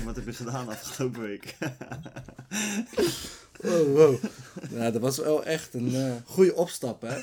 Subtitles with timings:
[0.00, 1.56] Wat heb je gedaan afgelopen week?
[3.62, 4.16] Wow, wow.
[4.70, 7.22] Ja, dat was wel echt een eh, goede opstap, hè?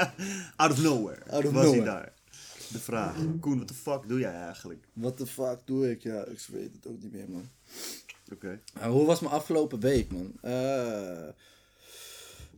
[0.56, 1.22] Out of nowhere.
[1.30, 1.82] Out of was nowhere.
[1.82, 2.12] hij daar.
[2.72, 3.16] De vraag.
[3.40, 4.84] Koen, wat de fuck doe jij eigenlijk?
[4.92, 6.02] Wat de fuck doe ik?
[6.02, 7.48] Ja, ik weet het ook niet meer, man.
[8.32, 8.60] Oké.
[8.74, 10.32] Nou, hoe was mijn afgelopen week, man?
[10.40, 11.28] Eh,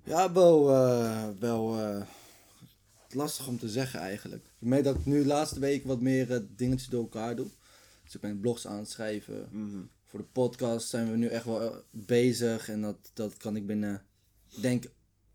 [0.04, 1.76] ja, wel, eh, wel
[3.10, 4.44] lastig om te zeggen eigenlijk.
[4.44, 7.46] Ik merk dat ik nu de laatste week wat meer dingetjes door elkaar doe.
[8.06, 9.48] Dus ik ben blogs aan het schrijven.
[9.50, 9.82] Mhm.
[10.04, 12.68] Voor de podcast zijn we nu echt wel eh, bezig.
[12.68, 14.06] En dat, dat kan ik binnen,
[14.56, 14.84] ik denk,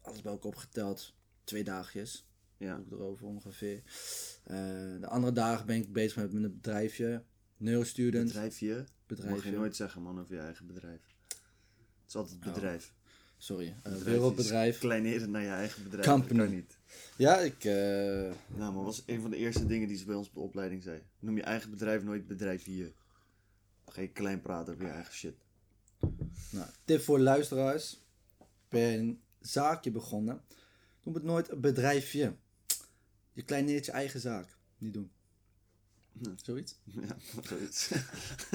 [0.01, 1.13] alles bij elkaar opgeteld,
[1.43, 2.27] twee dagjes.
[2.57, 2.75] Ja.
[2.75, 3.81] Doe ik erover ongeveer.
[4.43, 4.55] Eh,
[4.99, 7.23] de andere dagen ben ik bezig met mijn bedrijfje.
[7.57, 8.27] Neurostudent.
[8.27, 8.75] Bedrijfje.
[8.75, 9.49] Mag Bedrijfje.
[9.51, 11.01] je nooit zeggen, man, over je eigen bedrijf.
[11.27, 12.53] Het is altijd Oh.
[12.53, 12.93] bedrijf.
[13.37, 13.75] Sorry.
[13.83, 14.79] Bedrijf wereldbedrijf.
[14.79, 16.05] Kleineren naar je eigen bedrijf.
[16.07, 16.37] Company.
[16.37, 16.77] Dat kan niet.
[17.17, 17.63] Ja, ik...
[17.63, 20.39] eh, Nou, maar was een van de eerste dingen die ze bij ons op de
[20.39, 21.01] opleiding zei.
[21.19, 22.93] Noem je eigen bedrijf nooit bedrijfje.
[23.85, 25.35] Dan ga je klein praten over je eigen shit.
[26.51, 27.99] nou, tip voor luisteraars.
[28.69, 30.41] Ben een zaakje begonnen.
[31.03, 32.35] Noem het nooit een bedrijfje.
[33.33, 34.57] Je kleineert je eigen zaak.
[34.77, 35.11] Niet doen.
[36.13, 36.33] Nee.
[36.43, 36.75] Zoiets?
[36.83, 37.91] Ja, zoiets.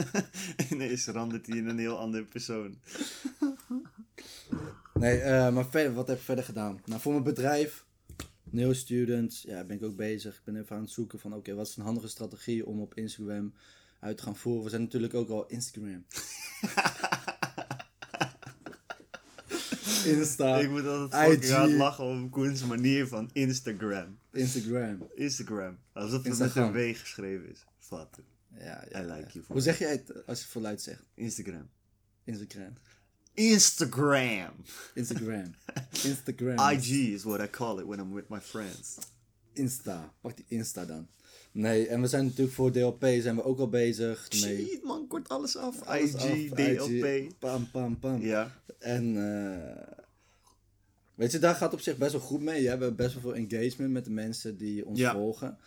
[0.71, 2.79] Ineens randert hij in een heel andere persoon.
[4.95, 6.81] Nee, eh, maar verder, wat heb ik verder gedaan?
[6.85, 7.86] Nou, voor mijn bedrijf,
[8.51, 10.37] Neo Students, ja, ben ik ook bezig.
[10.37, 12.95] Ik ben even aan het zoeken van, oké, wat is een handige strategie om op
[12.95, 13.55] Instagram
[14.01, 14.65] uit te gaan voeren?
[14.65, 16.05] We zijn natuurlijk ook al Instagram.
[20.07, 24.19] Insta, Ik moet altijd fucking hard lachen om Koens manier van Instagram.
[24.33, 25.09] Instagram.
[25.15, 25.79] Instagram.
[25.93, 27.65] Alsof het met een W geschreven is.
[27.89, 28.21] Wat?
[28.59, 29.29] Ja, ja, I like ja.
[29.33, 31.03] you Hoe zeg jij het als je het voluit zegt?
[31.15, 31.69] Instagram.
[32.25, 32.73] Instagram.
[33.37, 34.51] Instagram.
[34.95, 35.55] Instagram.
[36.11, 36.59] Instagram.
[36.73, 38.99] IG is what I call it when I'm with my friends.
[39.53, 40.13] Insta.
[40.21, 41.07] Pak die Insta dan.
[41.53, 44.29] Nee, en we zijn natuurlijk voor DLP zijn we ook al bezig.
[44.41, 44.67] Nee.
[44.67, 45.83] Shit man, kort alles af.
[45.83, 47.05] Alles IG, af, DLP.
[47.05, 48.21] IG, Pam, pam, pam.
[48.21, 48.53] Ja.
[48.79, 49.95] En eh,
[51.15, 52.57] weet je, daar gaat op zich best wel goed mee.
[52.57, 52.63] hè.
[52.63, 55.13] We hebben best wel veel engagement met de mensen die ons Ja.
[55.13, 55.59] volgen.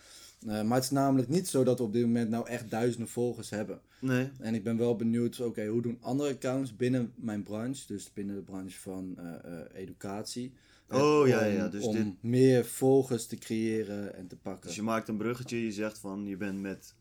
[0.46, 3.08] Eh, maar het is namelijk niet zo dat we op dit moment nou echt duizenden
[3.08, 3.80] volgers hebben.
[4.00, 4.30] Nee.
[4.38, 8.34] En ik ben wel benieuwd, oké, hoe doen andere accounts binnen mijn branche, dus binnen
[8.36, 10.52] de branche van eh, eh, educatie.
[10.90, 14.66] Oh, eh, ja, om- ja, dus om dit- meer volgers te creëren en te pakken.
[14.66, 16.94] Dus je maakt een bruggetje, je zegt van je bent met.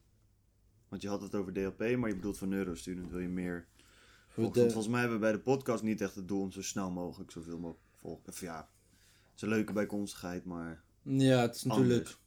[0.88, 3.66] Want je had het over DLP, maar je bedoelt voor Neurostudent wil je meer.
[4.27, 4.53] volgen.
[4.53, 6.61] de- Want volgens mij hebben we bij de podcast niet echt het doel om zo
[6.61, 8.23] snel mogelijk zoveel mogelijk volgen.
[8.27, 11.94] Of ja, het is een leuke bijkomstigheid, maar Ja, het is natuurlijk.
[11.97, 12.17] Anders.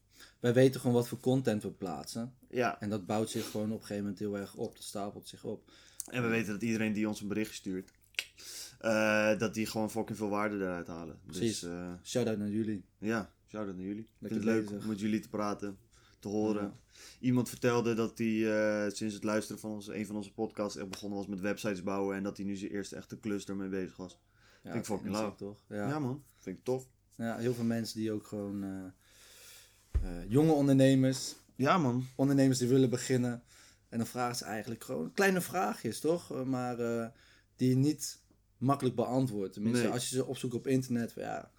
[0.42, 2.34] Wij weten gewoon wat voor content we plaatsen.
[2.50, 2.80] ja.
[2.80, 4.74] En dat bouwt zich gewoon op een gegeven moment heel erg op.
[4.74, 5.70] Dat stapelt zich op.
[6.10, 7.92] En we weten dat iedereen die ons een bericht stuurt,
[8.78, 11.18] eh, dat die gewoon fucking veel waarde eruit halen.
[11.26, 11.60] Precies.
[11.60, 12.84] Dus eh, Shout out naar jullie.
[12.98, 14.02] ja, shout-out naar jullie.
[14.02, 15.78] Ik vind Lekker het leuk om met jullie te praten,
[16.18, 16.62] te horen.
[16.62, 16.76] Ja.
[17.20, 18.52] Iemand vertelde dat hij
[18.86, 21.82] eh, sinds het luisteren van ons, een van onze podcasts echt begonnen was met websites
[21.82, 22.16] bouwen.
[22.16, 24.18] En dat hij nu zijn eerste echte klus ermee bezig was.
[24.62, 25.62] Ja, Vind ik fucking ook toch?
[25.68, 25.88] Ja.
[25.88, 25.98] Ja.
[25.98, 26.88] man, vind ik tof.
[27.16, 28.92] ja, heel veel mensen die ook gewoon.
[30.02, 31.34] Eh, jonge ondernemers.
[31.56, 32.06] Ja man.
[32.16, 33.42] Ondernemers die willen beginnen.
[33.88, 36.30] En dan vragen ze eigenlijk gewoon kleine vraagjes, toch?
[36.32, 37.06] Eh, Maar eh,
[37.56, 38.20] die je niet
[38.58, 39.52] makkelijk beantwoordt.
[39.52, 39.92] Tenminste, Nee.
[39.92, 41.12] als je ze opzoekt op internet.
[41.16, 41.50] Ja,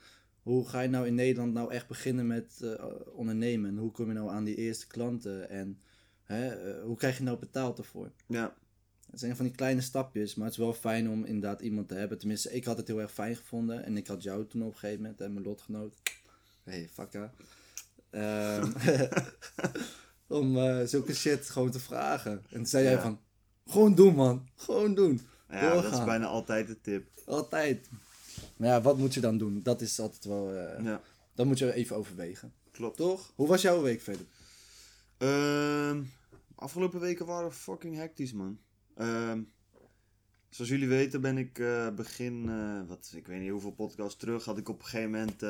[0.41, 3.69] hoe ga je nou in Nederland nou echt beginnen met ondernemen?
[3.69, 5.49] En hoe kom je nou aan die eerste klanten?
[5.49, 5.79] En
[6.23, 8.11] hè, hoe krijg je nou betaald ervoor?
[8.27, 8.55] Ja.
[9.11, 11.93] Het zijn van die kleine stapjes, maar het is wel fijn om inderdaad iemand te
[11.95, 12.17] hebben.
[12.17, 13.83] Tenminste, ik had het heel erg fijn gevonden.
[13.85, 15.95] En ik had jou toen op een gegeven moment, en mijn lotgenoot.
[16.63, 17.33] hey, fakka.
[18.13, 18.71] Ehm,
[20.27, 22.31] om eh, zulke shit gewoon te vragen.
[22.31, 23.01] En toen zei jij Ja.
[23.01, 23.19] van,
[23.65, 25.21] gewoon doen man, gewoon doen.
[25.49, 26.05] Ja, dat is Doorgaan.
[26.05, 27.07] bijna altijd de tip.
[27.25, 27.89] Altijd.
[28.57, 29.59] Maar ja, wat moet je dan doen?
[29.63, 31.01] Dat is altijd wel, eh Ja,
[31.35, 32.53] dat moet je even overwegen.
[32.71, 32.97] klopt.
[32.97, 33.31] Toch?
[33.35, 34.25] Hoe was jouw week verder?
[35.17, 36.01] Ehm,
[36.55, 38.59] afgelopen weken waren fucking hectisch, man.
[38.95, 39.41] Ehm,
[40.49, 42.45] zoals jullie weten ben ik eh, begin,
[42.87, 45.43] wat, ik weet niet hoeveel podcasts terug, had ik op een gegeven moment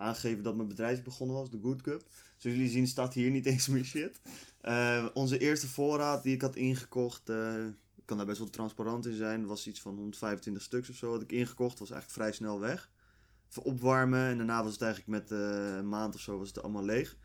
[0.00, 2.02] aangegeven dat mijn bedrijf begonnen was, de Good Cup.
[2.36, 4.20] Zoals jullie zien staat hier niet eens meer shit.
[4.60, 7.66] Eh, onze eerste voorraad die ik had ingekocht, eh,
[7.96, 11.12] ik kan daar best wel transparant in zijn, was iets van 125 stuks of zo
[11.12, 12.90] had ik ingekocht, was eigenlijk vrij snel weg.
[13.48, 16.62] Even opwarmen en daarna was het eigenlijk met eh, een maand of zo was het
[16.62, 17.16] allemaal leeg.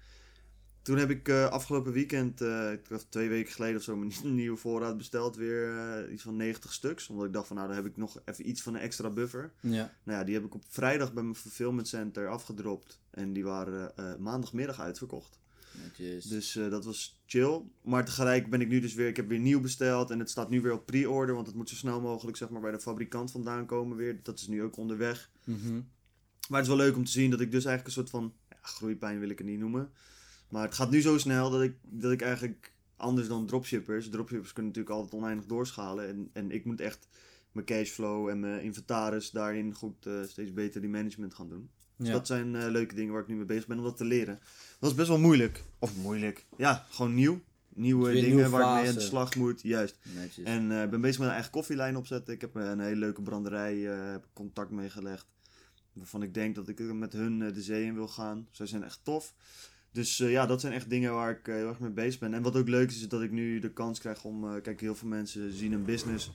[0.86, 4.12] Toen heb ik eh, afgelopen weekend, eh, ik dacht twee weken geleden of zo, mijn
[4.36, 5.36] nieuwe voorraad besteld.
[5.36, 7.10] Weer eh, iets van 90 stuks.
[7.10, 9.52] Omdat ik dacht van nou, dan heb ik nog even iets van een extra buffer.
[9.62, 9.94] Ja.
[10.04, 13.00] Nou ja, die heb ik op vrijdag bij mijn fulfillment center afgedropt.
[13.10, 15.40] En die waren maandagmiddag uitverkocht.
[15.84, 16.26] Netjes.
[16.26, 17.62] Dus dat was chill.
[17.82, 20.10] Maar tegelijk ben ik nu dus weer, ik heb weer nieuw besteld.
[20.10, 21.36] En het staat nu weer op pre-order.
[21.36, 24.20] Want het moet zo snel mogelijk zeg maar, bij de fabrikant vandaan komen weer.
[24.24, 25.30] Dat is nu ook onderweg.
[25.44, 25.74] Mhm.
[26.50, 28.34] Maar het is wel leuk om te zien dat ik dus eigenlijk een soort van
[28.50, 29.92] ja, groeipijn wil ik het niet noemen.
[30.56, 34.10] Maar het gaat nu zo snel dat ik, dat ik eigenlijk anders dan dropshippers.
[34.10, 36.08] Dropshippers kunnen natuurlijk altijd oneindig doorschalen.
[36.08, 37.08] En, en ik moet echt
[37.52, 41.70] mijn cashflow en mijn inventaris daarin goed eh, steeds beter die management gaan doen.
[41.98, 42.14] Dus Ja.
[42.14, 44.40] dat zijn eh, leuke dingen waar ik nu mee bezig ben om dat te leren.
[44.80, 45.64] Dat is best wel moeilijk.
[45.80, 46.46] Of moeilijk.
[46.58, 47.42] Ja, gewoon nieuw.
[47.70, 49.62] Nieuwe dingen nieuwe waar ik mee aan de slag moet.
[49.62, 49.98] Juist.
[50.16, 50.46] Netjes.
[50.46, 52.34] En eh, ik ben bezig met een eigen koffielijn opzetten.
[52.34, 55.26] Ik heb eh, een hele leuke branderij eh, contact mee gelegd.
[55.94, 58.48] Waarvan ik denk dat ik met hun eh, de zee in wil gaan.
[58.52, 59.34] Zij zijn echt tof.
[59.96, 62.34] Dus eh, ja, dat zijn echt dingen waar ik eh, heel erg mee bezig ben.
[62.34, 64.56] En wat ook leuk is, is dat ik nu de kans krijg om...
[64.56, 66.32] eh, kijk, heel veel mensen zien een business...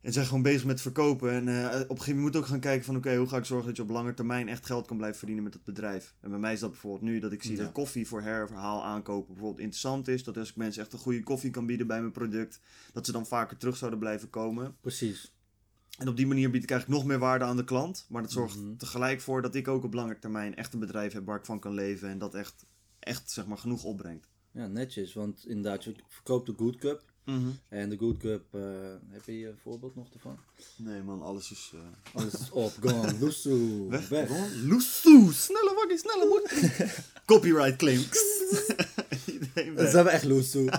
[0.00, 1.30] En zijn gewoon bezig met verkopen.
[1.30, 2.96] En op een gegeven moment moet je ook gaan kijken van...
[2.96, 5.44] Oké, hoe ga ik zorgen dat je op lange termijn echt geld kan blijven verdienen
[5.44, 6.14] met het bedrijf?
[6.20, 7.62] En bij mij is dat bijvoorbeeld nu dat ik zie Ja.
[7.62, 10.24] dat koffie voor herverhaal aankopen bijvoorbeeld interessant is.
[10.24, 12.60] Dat als ik mensen echt een goede koffie kan bieden bij mijn product...
[12.92, 14.76] Dat ze dan vaker terug zouden blijven komen.
[14.80, 15.34] Precies.
[15.98, 18.06] En op die manier bied ik eigenlijk nog meer waarde aan de klant.
[18.08, 18.76] Maar dat zorgt Mhm.
[18.76, 21.60] tegelijk voor dat ik ook op lange termijn echt een bedrijf heb waar ik van
[21.60, 22.08] kan leven.
[22.08, 22.64] En dat echt,
[22.98, 24.28] echt zeg maar, genoeg opbrengt.
[24.50, 25.12] Ja, netjes.
[25.14, 27.12] Want inderdaad, je verkoopt de Good Cup.
[27.68, 28.60] En de Good Cup, eh,
[29.10, 30.38] heb je hier een voorbeeld nog ervan?
[30.76, 31.72] Nee man, alles is...
[31.74, 31.80] eh,
[32.20, 34.08] Alles is op, gone, loesoe, Weg.
[34.08, 34.30] weg.
[34.64, 36.48] Loesoe, snelle wakkie, snelle.
[37.26, 38.02] Copyright claim.
[39.26, 40.70] Iedereen Dat zijn we echt loesoe.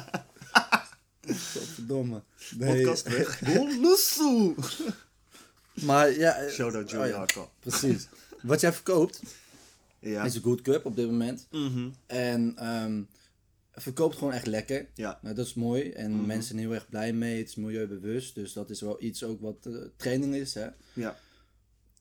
[1.28, 2.22] Godverdomme.
[2.58, 2.76] Nee.
[2.84, 3.42] Podcast weg.
[5.74, 8.08] Maar ja, eh, Shout-out Joey oh ja, precies.
[8.42, 9.22] Wat jij verkoopt
[10.00, 10.24] Ja.
[10.24, 11.48] is een Good Cup op dit moment.
[11.52, 11.90] Mhm.
[12.06, 13.02] En ehm
[13.78, 14.88] verkoopt gewoon echt lekker.
[14.94, 15.20] Ja.
[15.22, 15.90] Nou, dat is mooi.
[15.92, 16.26] En Mhm.
[16.26, 17.38] mensen zijn heel erg blij mee.
[17.38, 18.36] Het is milieubewust.
[18.36, 20.54] Dus dat is wel iets ook wat eh, training is.
[20.54, 20.68] Hè?
[20.94, 21.18] Ja.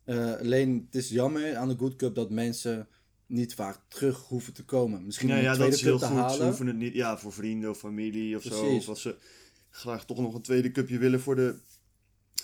[0.04, 2.88] Eh, alleen het is jammer aan de Good Cup dat mensen
[3.34, 5.04] niet vaak terug hoeven te komen.
[5.06, 6.06] Misschien Ja, om ja, een dat tweede is heel goed.
[6.08, 6.46] Ze halen.
[6.46, 8.48] hoeven het niet, ja, voor vrienden of familie of zo.
[8.48, 8.82] Precies.
[8.82, 9.16] Of als ze
[9.70, 11.54] graag toch nog een tweede cupje willen voor de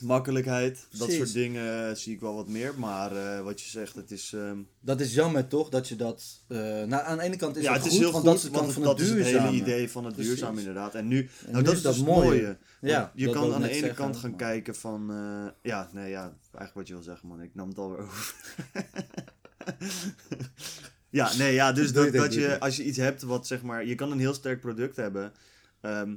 [0.01, 0.87] makkelijkheid.
[0.91, 1.17] Dat Precies.
[1.17, 2.75] soort dingen eh, zie ik wel wat meer.
[2.79, 4.33] Maar eh, wat je zegt, het is...
[4.33, 6.43] ehm, Dat is jammer toch, dat je dat...
[6.49, 8.33] eh, nou, aan de ene kant is ja, het het goed, is heel want goed,
[8.35, 9.47] dat is de kant van dat het is het duurzame.
[9.49, 10.33] hele idee van het Precies.
[10.33, 10.95] duurzaam inderdaad.
[10.95, 12.59] En nu, En nou nu dat is dat dus mooie.
[12.81, 15.11] Ja, je dat kan aan de ene zeggen, kant gaan kijken van...
[15.11, 17.43] eh, ja, nee, ja, eigenlijk wat je wil zeggen man.
[17.43, 18.35] Ik nam het alweer over.
[21.11, 23.85] ja, nee, ja, dus dat, dat je als je iets hebt wat zeg maar...
[23.87, 25.33] Je kan een heel sterk product hebben...
[25.81, 26.17] ehm,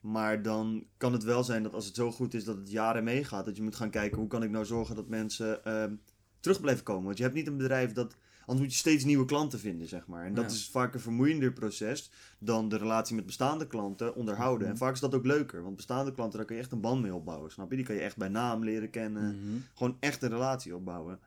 [0.00, 3.04] maar dan kan het wel zijn dat als het zo goed is dat het jaren
[3.04, 5.94] meegaat, dat je moet gaan kijken hoe kan ik nou zorgen dat mensen ehm,
[6.40, 7.04] terug blijven komen.
[7.04, 8.16] Want je hebt niet een bedrijf dat.
[8.46, 10.24] Anders moet je steeds nieuwe klanten vinden, zeg maar.
[10.24, 10.50] En dat Ja.
[10.56, 14.62] is vaak een vermoeiender proces dan de relatie met bestaande klanten onderhouden.
[14.62, 14.70] Mhm.
[14.70, 17.02] En vaak is dat ook leuker, want bestaande klanten, daar kun je echt een band
[17.02, 17.50] mee opbouwen.
[17.50, 17.76] Snap je?
[17.76, 19.24] Die kan je echt bij naam leren kennen.
[19.36, 19.56] Mhm.
[19.74, 21.18] Gewoon echt een relatie opbouwen.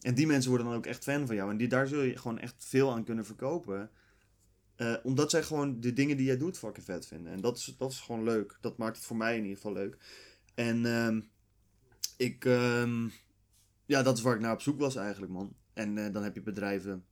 [0.00, 1.50] En die mensen worden dan ook echt fan van jou.
[1.50, 3.90] En die, daar zul je gewoon echt veel aan kunnen verkopen.
[4.76, 7.32] Eh, omdat zij gewoon de dingen die jij doet fucking vet vinden.
[7.32, 8.58] En dat is, dat is gewoon leuk.
[8.60, 9.96] Dat maakt het voor mij in ieder geval leuk.
[10.54, 11.20] En ehm,
[12.16, 12.44] ik...
[12.44, 13.08] ehm,
[13.86, 15.56] ja, dat is waar ik naar op zoek was eigenlijk, man.
[15.72, 17.04] En eh, dan heb je bedrijven...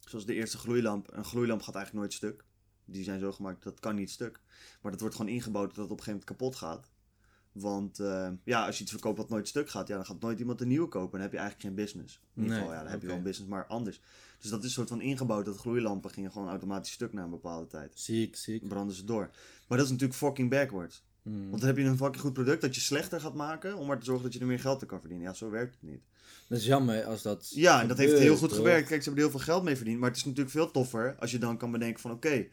[0.00, 1.08] Zoals de eerste gloeilamp.
[1.12, 2.44] Een gloeilamp gaat eigenlijk nooit stuk.
[2.84, 4.40] Die zijn zo gemaakt, dat kan niet stuk.
[4.82, 6.90] Maar dat wordt gewoon ingebouwd dat het op een gegeven moment kapot gaat.
[7.54, 10.38] Want eh, ja, als je iets verkoopt wat nooit stuk gaat, ja, dan gaat nooit
[10.38, 11.04] iemand een nieuwe kopen.
[11.04, 12.20] En dan heb je eigenlijk geen business.
[12.34, 14.00] In ieder Nee, geval, ja, dan heb je wel een business, maar anders.
[14.38, 17.30] Dus dat is een soort van ingebouwd dat gloeilampen gingen gewoon automatisch stuk na een
[17.30, 17.92] bepaalde tijd.
[17.94, 18.60] Ziek, ziek.
[18.60, 19.30] Dan branden ze door.
[19.68, 21.04] Maar dat is natuurlijk fucking backwards.
[21.22, 21.48] Mhm.
[21.48, 23.98] Want dan heb je een fucking goed product dat je slechter gaat maken om maar
[23.98, 25.26] te zorgen dat je er meer geld aan kan verdienen.
[25.26, 26.02] Ja, zo werkt het niet.
[26.48, 27.50] Dat is jammer als dat.
[27.54, 28.58] Ja, en dat heeft heel goed toch?
[28.58, 28.88] gewerkt.
[28.88, 29.98] Kijk, ze hebben er heel veel geld mee verdiend.
[29.98, 32.10] Maar het is natuurlijk veel toffer als je dan kan bedenken van...
[32.10, 32.46] Oké,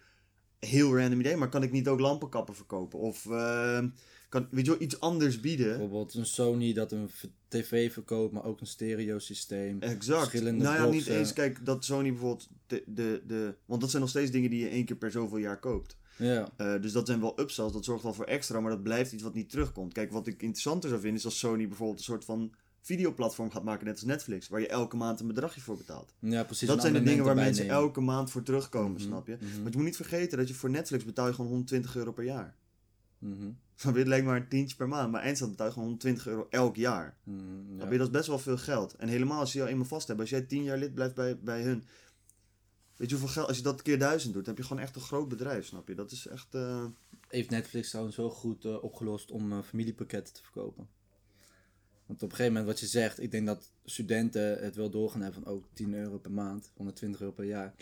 [0.59, 2.99] heel random idee, maar kan ik niet ook lampenkappen verkopen?
[2.99, 3.89] Of ehm,
[4.31, 5.67] kan, weet je wel, iets anders bieden?
[5.67, 7.09] Bijvoorbeeld een Sony dat een
[7.47, 9.81] tv verkoopt, maar ook een stereo systeem.
[9.81, 10.19] Exact.
[10.19, 11.33] verschillende nou ja, niet eens.
[11.33, 12.47] Kijk, dat Sony bijvoorbeeld...
[12.67, 15.37] De, de, de, want dat zijn nog steeds dingen die je één keer per zoveel
[15.37, 15.97] jaar koopt.
[16.17, 19.11] Ja, Eh, dus dat zijn wel upsells, dat zorgt wel voor extra, maar dat blijft
[19.11, 19.93] iets wat niet terugkomt.
[19.93, 23.63] Kijk, wat ik interessanter zou vinden is als Sony bijvoorbeeld een soort van videoplatform gaat
[23.63, 26.13] maken, net als Netflix, waar je elke maand een bedragje voor betaalt.
[26.19, 26.67] ja precies.
[26.67, 27.79] dat zijn de dingen waar mensen nemen.
[27.81, 29.37] elke maand voor terugkomen, Mhm, snap je?
[29.39, 29.61] mhm.
[29.61, 32.23] Want je moet niet vergeten dat je voor Netflix betaal je gewoon 120 euro per
[32.23, 32.55] jaar.
[33.19, 33.99] Mhm, Snap je?
[33.99, 36.75] Het lijkt maar een tientje per maand, maar eindstand betaal je gewoon 120 euro elk
[36.75, 37.17] jaar.
[37.23, 37.85] mhm, ja.
[37.89, 38.95] Dat is best wel veel geld.
[38.95, 41.39] En helemaal als je jou eenmaal vast hebt, als jij 10 jaar lid blijft bij,
[41.39, 41.83] bij hun.
[42.95, 44.95] Weet je hoeveel geld, als je dat keer duizend doet, dan heb je gewoon echt
[44.95, 45.95] een groot bedrijf, snap je?
[45.95, 46.55] Dat is echt...
[46.55, 46.85] eh,
[47.27, 50.87] Heeft Netflix trouwens wel goed eh, opgelost om eh, familiepakketten te verkopen.
[52.05, 55.21] Want op een gegeven moment wat je zegt, ik denk dat studenten het wel doorgaan
[55.21, 57.73] hebben van ook 10 euro per maand, 120 euro per jaar.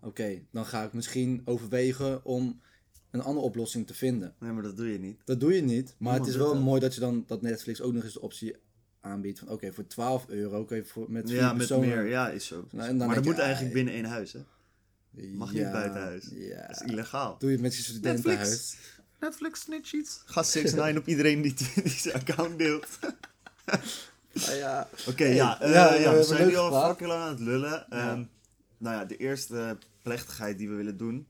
[0.00, 2.60] oké, dan ga ik misschien overwegen om
[3.10, 4.34] een andere oplossing te vinden.
[4.38, 5.20] Nee, maar dat doe je niet.
[5.24, 6.62] Dat doe je niet, maar het is wel dat.
[6.62, 8.56] mooi dat je dan dat Netflix ook nog eens de optie
[9.00, 12.06] aanbiedt van oké, voor 12 euro kun je voor, met vier Ja, met meer.
[12.06, 12.66] Ja, is zo.
[12.70, 14.40] Nou, maar dat je, moet eigenlijk ah, binnen één huis, hè?
[15.34, 16.28] Mag niet Ja, buiten huis.
[16.30, 16.66] Ja.
[16.66, 17.36] Dat is illegaal.
[17.38, 18.76] Doe je met je studentenhuis.
[19.20, 20.22] Netflix snitches.
[20.24, 22.86] Ga 6 9 op iedereen die, die zijn account deelt.
[24.48, 24.88] Ah, ja.
[25.08, 27.86] Oké, ja, eh, ja, ja, we zijn nu al fucking lang aan het lullen.
[27.90, 28.10] Ja.
[28.10, 28.24] Ehm,
[28.78, 31.28] nou ja, de eerste plechtigheid die we willen doen,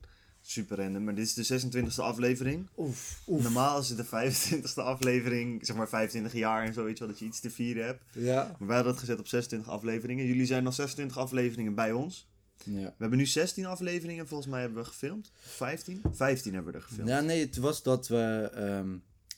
[0.51, 2.69] super random, maar dit is de 26e aflevering.
[2.77, 3.43] Oef, oef.
[3.43, 7.09] Normaal is het de 25e aflevering, zeg maar 25 jaar en zo, weet je wel,
[7.09, 8.03] dat je iets te vieren hebt.
[8.13, 8.57] Ja.
[8.59, 10.27] Maar wij hadden het gezet op 26 afleveringen.
[10.27, 12.29] Jullie zijn nog 26 afleveringen bij ons.
[12.65, 12.73] ja.
[12.83, 15.31] We hebben nu 16 afleveringen, volgens mij hebben we gefilmd.
[15.41, 16.01] 15?
[16.13, 17.09] 15 hebben we er gefilmd.
[17.11, 18.51] Ja, nee, het was dat we...
[18.55, 18.89] ehm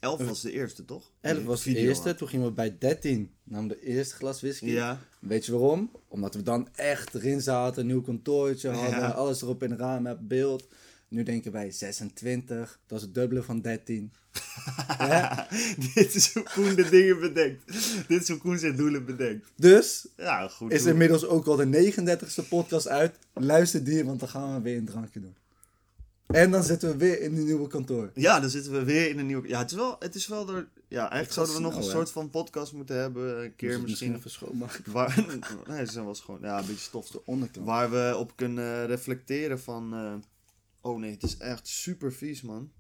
[0.01, 1.11] 11 was de eerste, toch?
[1.21, 2.19] 11 Die was de eerste, had.
[2.19, 4.67] toen gingen we bij 13 namen de eerste glas whisky.
[4.67, 5.91] Ja, Weet je waarom?
[6.09, 9.09] Omdat we dan echt erin zaten, een nieuw kantoortje hadden, Ja.
[9.09, 10.69] alles erop in raam, met beeld.
[11.11, 14.13] Nu denken wij 26, dat is het dubbele van 13.
[14.87, 15.45] Hè?
[15.95, 17.67] dit is hoe Koen de dingen bedenkt.
[18.09, 19.47] Dit is hoe Koen zijn doelen bedenkt.
[19.57, 20.73] Dus Ja, goed.
[20.73, 23.17] is inmiddels ook al de 39ste podcast uit.
[23.35, 25.37] Luister die, want dan gaan we weer een drankje doen.
[26.27, 28.11] En dan zitten we weer in die nieuwe kantoor.
[28.15, 29.49] Ja, dan zitten we weer in een nieuwe...
[29.49, 30.67] Ja, het is wel, het is wel door...
[30.89, 31.89] Ja, eigenlijk zouden we nog een hè?
[31.91, 33.43] soort van podcast moeten hebben.
[33.43, 34.15] Een keer misschien...
[34.17, 34.93] even schoonmaken.
[34.93, 35.25] Waar,
[35.69, 36.39] nee, ze zijn wel schoon.
[36.43, 37.11] Ja, een beetje stof.
[37.11, 37.67] De onderkant.
[37.67, 39.95] Waar we op kunnen reflecteren van...
[39.95, 40.15] eh,
[40.81, 42.73] oh nee, het is echt super vies, man.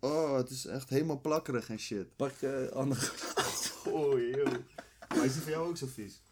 [0.00, 2.16] Oh, het is echt helemaal plakkerig en shit.
[2.16, 3.10] Pak eh andere
[3.84, 4.52] Oh, joh.
[5.08, 6.22] Maar is die van jou ook zo vies?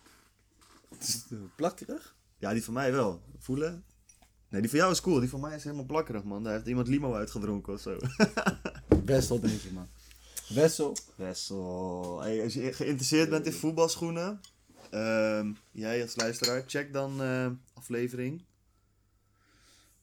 [1.57, 2.17] plakkerig.
[2.39, 3.23] Ja, die van mij wel.
[3.39, 3.85] Voelen?
[4.49, 5.21] Nee, die van jou is cool.
[5.21, 6.43] Die van mij is helemaal plakkerig, man.
[6.43, 7.97] Daar heeft iemand limo uitgedronken of zo.
[9.05, 9.89] Wessel denk je man.
[10.49, 10.97] Wessel.
[11.17, 12.21] Wessel.
[12.21, 14.41] Hey, als je geïnteresseerd bent in voetbalschoenen,
[14.91, 18.45] ehm, jij als luisteraar, check dan eh, aflevering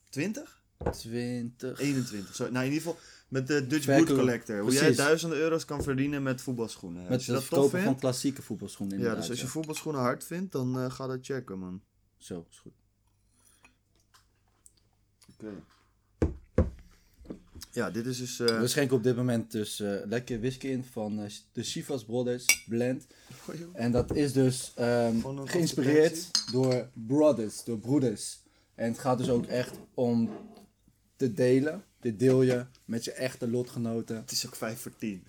[0.10, 0.59] 20?
[0.92, 1.80] 20.
[1.80, 2.36] 21.
[2.36, 4.06] Zo, nou, in ieder geval met de Dutch Boot.
[4.06, 4.60] Collector.
[4.60, 7.04] Hoe jij duizenden euro's kan verdienen met voetbalschoenen.
[7.04, 9.48] Met als je het dat tof verkopen vindt, van klassieke voetbalschoenen ja, dus als je
[9.48, 11.82] voetbalschoenen hard vindt, dan eh, ga dat checken, man.
[12.18, 12.72] Zo, is goed.
[15.34, 15.52] Oké.
[17.72, 18.40] Ja, dit is dus...
[18.40, 22.66] eh, We schenken op dit moment dus eh, lekker whisky in van de Chivas Brothers
[22.68, 23.08] blend.
[23.48, 23.56] oh.
[23.74, 28.40] En dat is dus ehm, geïnspireerd door brothers, door broeders.
[28.76, 30.30] En het gaat dus ook echt om
[31.20, 31.84] te delen.
[32.00, 35.24] Dit deel je met je echte lotgenoten Het is ook 5 voor 10.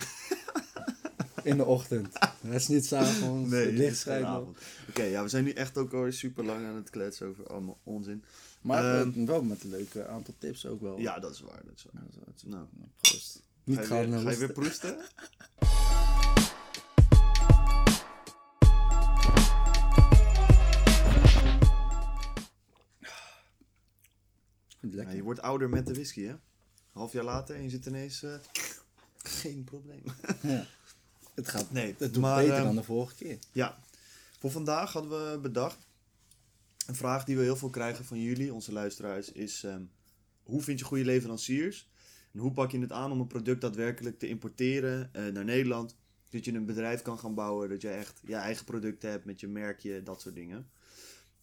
[1.42, 2.08] in de ochtend.
[2.40, 4.46] Het is niet s'avonds, het het licht schijnt.
[4.88, 7.78] Oké, ja, we zijn nu echt ook alweer super lang aan het kletsen over allemaal
[7.84, 8.24] onzin.
[8.60, 10.98] Maar eh, wel met een leuke aantal tips ook wel.
[10.98, 11.60] Ja, dat is waar.
[11.64, 12.02] Dat is waar.
[12.26, 12.64] Het is- Nou,
[13.00, 13.42] Proost.
[13.64, 14.96] Niet ga je, gaan weer, naar ga je weer hoesten.
[14.96, 15.78] proesten?
[24.80, 26.34] Ja, je wordt ouder met de whisky, hè?
[26.92, 28.22] Half jaar later en je zit ineens...
[28.22, 28.34] eh,
[29.16, 30.02] geen probleem.
[30.42, 30.66] Ja.
[31.34, 33.38] Het gaat Nee, het doet maar, beter ehm, dan de vorige keer.
[33.52, 33.78] Ja,
[34.38, 35.86] voor vandaag hadden we bedacht.
[36.86, 39.82] Een vraag die we heel veel krijgen van jullie, onze luisteraars, is: ehm,
[40.42, 41.88] hoe vind je goede leveranciers?
[42.32, 45.96] En hoe pak je het aan om een product daadwerkelijk te importeren eh, naar Nederland?
[46.30, 49.40] Dat je een bedrijf kan gaan bouwen, dat je echt je eigen producten hebt met
[49.40, 50.70] je merkje, dat soort dingen.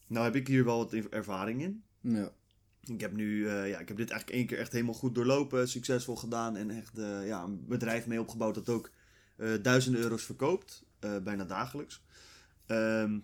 [0.08, 1.84] Nou heb ik hier wel wat ervaring in.
[2.02, 2.32] Ja.
[2.84, 5.70] Ik heb nu, eh, ja, ik heb dit eigenlijk één keer echt helemaal goed doorlopen,
[5.70, 8.92] succesvol gedaan en echt eh, ja, een bedrijf mee opgebouwd dat ook
[9.36, 12.02] eh, duizenden euro's verkoopt, bijna dagelijks.
[12.66, 13.20] Ehm,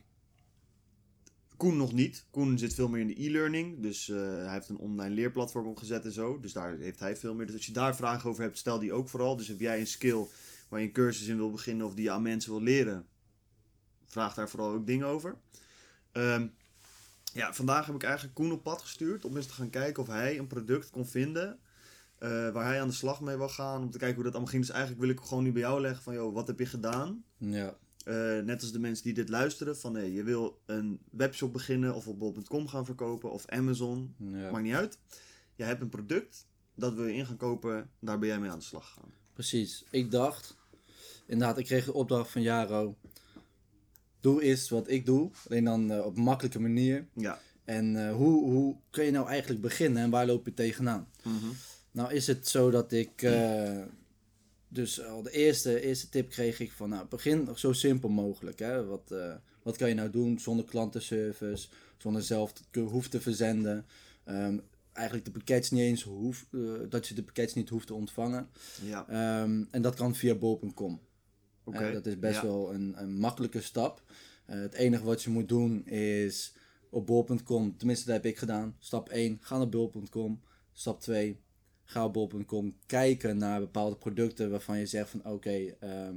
[1.57, 2.25] Koen nog niet.
[2.29, 6.11] Koen zit veel meer in de e-learning, dus hij heeft een online leerplatform opgezet en
[6.11, 7.45] zo, dus daar heeft hij veel meer.
[7.45, 9.35] Dus als je daar vragen over hebt, stel die ook vooral.
[9.35, 10.25] Dus heb jij een skill
[10.69, 13.05] waar je een cursus in wil beginnen of die je aan mensen wil leren,
[14.05, 15.37] vraag daar vooral ook dingen over.
[16.11, 16.47] Ehm,
[17.33, 20.09] ja, vandaag heb ik eigenlijk Koen op pad gestuurd om eens te gaan kijken of
[20.09, 21.59] hij een product kon vinden
[22.23, 23.81] eh, waar hij aan de slag mee wil gaan.
[23.81, 24.65] Om te kijken hoe dat allemaal ging.
[24.65, 27.23] Dus eigenlijk wil ik gewoon nu bij jou leggen van, joh, wat heb je gedaan?
[27.37, 27.77] Ja.
[28.03, 31.95] Eh, net als de mensen die dit luisteren, van hey, je wil een webshop beginnen
[31.95, 34.51] of op bol.com gaan verkopen of Amazon, ja.
[34.51, 34.99] maakt niet uit.
[35.55, 38.59] Je hebt een product, dat wil je in gaan kopen, daar ben jij mee aan
[38.59, 39.11] de slag gegaan.
[39.33, 39.85] Precies.
[39.91, 40.57] Ik dacht,
[41.27, 42.97] inderdaad, ik kreeg de opdracht van Jaro.
[44.23, 47.05] Doe eens wat ik doe, alleen dan eh, op een makkelijke manier.
[47.13, 47.39] Ja.
[47.63, 51.07] En eh, hoe, hoe kun je nou eigenlijk beginnen en waar loop je tegenaan?
[51.91, 53.81] Nou is het zo dat ik, eh,
[54.67, 58.59] dus al de eerste, eerste tip kreeg ik van, nou begin zo simpel mogelijk.
[58.59, 58.85] Hè?
[58.85, 59.13] Wat,
[59.63, 63.85] wat kan je nou doen zonder klantenservice, zonder zelf te hoeven te verzenden.
[64.23, 64.57] Ehm,
[64.93, 66.45] eigenlijk de pakkets niet eens hoef,
[66.89, 68.49] dat je de pakkets niet hoeft te ontvangen.
[68.83, 70.99] Ja, Ehm, en dat kan via bol.com.
[71.63, 71.77] oké.
[71.87, 72.43] Eh, dat is best Ja.
[72.47, 74.01] wel een, een makkelijke stap.
[74.45, 76.53] Eh, het enige wat je moet doen is
[76.89, 77.77] op bol.com.
[77.77, 78.75] Tenminste, dat heb ik gedaan.
[78.79, 80.41] Stap 1, ga naar bol.com.
[80.73, 81.39] Stap 2,
[81.83, 86.15] ga op bol.com kijken naar bepaalde producten waarvan je zegt van oké, ehm,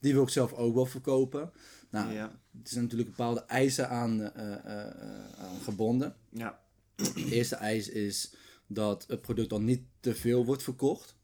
[0.00, 1.50] die wil ik zelf ook wel verkopen.
[1.90, 2.28] Nou, Ja.
[2.30, 6.16] er zijn natuurlijk bepaalde eisen aan, eh, eh, aan gebonden.
[6.30, 6.60] Ja.
[6.96, 8.34] De eerste eis is
[8.66, 11.16] dat het product dan niet te veel wordt verkocht.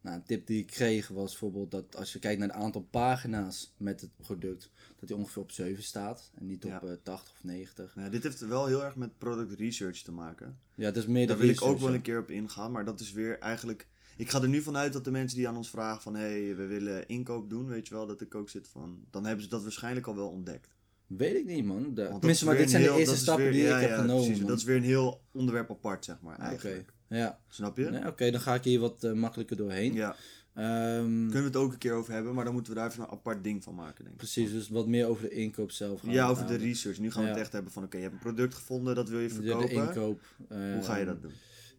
[0.00, 2.86] Nou, een tip die ik kreeg was bijvoorbeeld dat als je kijkt naar het aantal
[2.90, 6.82] pagina's met het product, dat die ongeveer op 7 staat en niet op Ja.
[6.82, 7.94] eh, 80 of 90.
[7.96, 10.58] Nou, dit heeft wel heel erg met product research te maken.
[10.74, 11.94] Ja, dat is meer Daar wil ik ook wel ja.
[11.94, 13.88] een keer op ingaan, maar dat is weer eigenlijk...
[14.16, 16.14] Ik ga er nu vanuit dat de mensen die aan ons vragen van...
[16.14, 19.04] hé, hey, we willen inkoop doen, weet je wel, dat ik ook zit van...
[19.10, 20.76] Dan hebben ze dat waarschijnlijk al wel ontdekt.
[21.06, 21.94] Weet ik niet, man.
[21.94, 22.08] De,
[22.44, 24.24] maar dit zijn de eerste stappen weer- die ja, ik heb ja, genomen.
[24.26, 24.44] precies.
[24.46, 26.92] Dat is weer een heel onderwerp apart, zeg maar, Oké, eigenlijk.
[27.08, 27.38] Ja.
[27.48, 27.84] Snap je?
[27.90, 29.92] Nee, Oké, dan ga ik hier wat eh, makkelijker doorheen.
[29.94, 30.16] Ja.
[30.54, 33.02] Ehm, Kunnen we het ook een keer over hebben, maar dan moeten we daar even
[33.02, 34.16] een apart ding van maken, denk ik.
[34.16, 36.00] precies, dus wat meer over de inkoop zelf.
[36.00, 36.98] gaan Ja, over de research.
[36.98, 37.34] Nu gaan we Ja.
[37.34, 39.42] het echt hebben van, oké, je hebt een product gevonden, dat wil je De, de
[39.42, 39.70] verkopen.
[39.70, 40.20] inkoop.
[40.48, 41.32] Hoe ga je ehm, dat doen?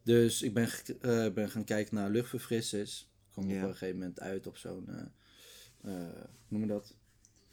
[0.04, 0.70] Dus ik ben,
[1.02, 3.08] eh, ben gaan kijken naar luchtverfrissers.
[3.36, 3.46] Ja.
[3.46, 5.02] op een gegeven moment uit op zo'n, eh,
[5.82, 6.96] hoe noem je dat?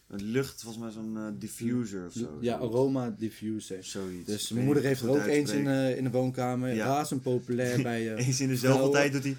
[0.09, 2.39] Een lucht, volgens mij zo'n eh, diffuser of zo.
[2.41, 3.85] Ja, aroma diffuser.
[3.85, 4.27] Zoiets.
[4.27, 6.75] Dus mijn moeder heeft er ook het eens in, eh, in de woonkamer.
[6.75, 6.87] Ja.
[6.87, 9.37] Razend populair bij eh Eens in dezelfde tijd doet hij...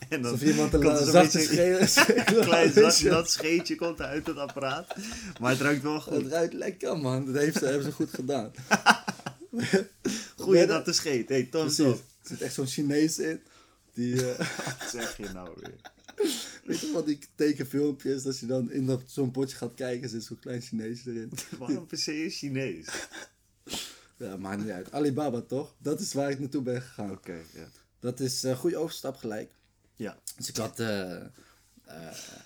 [0.09, 1.47] en dan Alsof iemand een komt zachte
[2.41, 4.95] klein zat, dat scheetje komt uit het apparaat.
[5.39, 6.27] Maar het ruikt wel Het goed.
[6.27, 7.25] ruikt lekker, man.
[7.25, 8.51] Dat heeft ze, hebben ze goed gedaan.
[10.37, 11.29] Goeie dat te scheet.
[11.29, 11.65] Hey, Tom.
[11.65, 13.41] Er zit echt zo'n Chinees in.
[13.93, 15.75] Die, Wat zeg je nou weer?
[16.71, 20.23] weet je wat die tekenfilmpjes, dat je dan in dat- zo'n potje gaat kijken, zit
[20.23, 21.31] zo'n klein Chinees erin.
[21.59, 22.85] Waarom per se is Chinees?
[24.17, 24.91] Ja, maakt niet uit.
[24.91, 25.75] Alibaba toch?
[25.77, 27.11] Dat is waar ik naartoe ben gegaan.
[27.11, 27.67] Oké, ja.
[27.99, 29.51] Dat is een goede overstap gelijk.
[29.95, 30.19] Ja.
[30.37, 31.27] Dus ik had, eh, eh,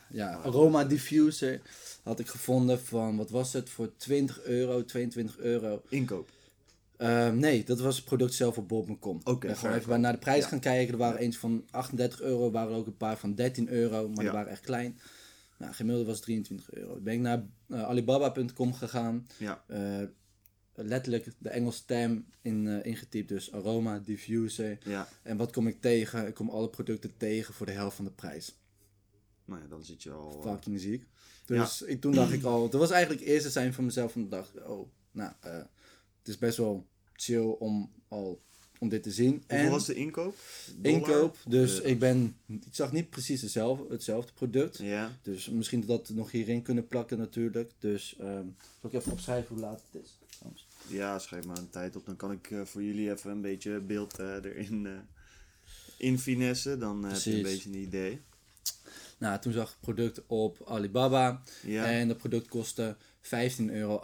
[0.09, 1.61] ja, Aroma Diffuser
[2.03, 5.81] had ik gevonden van, wat was het, voor 20 euro, 22 euro.
[5.89, 6.29] Inkoop.
[7.01, 9.19] Ehm, nee, dat was het product zelf op bol.com.
[9.23, 10.47] Oké, ben gewoon even naar de prijs Ja.
[10.49, 10.93] gaan kijken.
[10.93, 14.23] Er waren eentje van 38 euro, er waren ook een paar van 13 euro, maar
[14.23, 14.99] die waren echt klein.
[15.57, 16.99] Nou, gemiddeld was het 23 euro.
[16.99, 19.27] Ben ik naar eh, alibaba.com gegaan.
[19.37, 19.63] Ja.
[19.67, 20.07] eh,
[20.73, 24.77] letterlijk de Engelse term in, eh, ingetypt, dus aroma diffuser.
[24.83, 25.07] Ja.
[25.23, 26.27] En wat kom ik tegen?
[26.27, 28.55] Ik kom alle producten tegen voor de helft van de prijs.
[29.45, 30.41] Nou ja, dan zit je al...
[30.41, 31.05] Fucking ziek.
[31.45, 34.21] Dus ik, toen dacht ik al, dat was eigenlijk het eerste zijn van mezelf van
[34.23, 34.51] de dag.
[34.65, 36.87] Oh, nou, het is best wel
[37.21, 38.41] chill om al
[38.81, 39.31] om dit te zien.
[39.31, 40.35] Hoeveel en was de inkoop?
[40.75, 40.97] Dollar?
[40.97, 44.77] inkoop, dus ik ben, ik zag niet precies hetzelfde, hetzelfde product.
[44.77, 45.17] Ja.
[45.21, 47.71] Dus misschien dat we nog hierin kunnen plakken natuurlijk.
[47.79, 48.45] Dus ehm
[48.81, 50.17] zal ik even opschrijven hoe laat het is.
[50.87, 52.05] Ja, schrijf maar een tijd op.
[52.05, 54.93] Dan kan ik eh, voor jullie even een beetje beeld eh, erin eh
[55.97, 56.79] in finessen.
[56.79, 58.21] Dan heb je een beetje een idee.
[59.17, 61.43] Nou, toen zag ik het product op Alibaba.
[61.65, 64.01] Ja, En dat product kostte 15,38 euro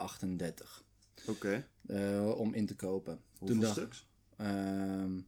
[1.26, 1.68] oké.
[1.88, 3.20] eh, om in te kopen.
[3.38, 4.08] Hoeveel dacht- stuks?
[4.38, 5.20] Ehm,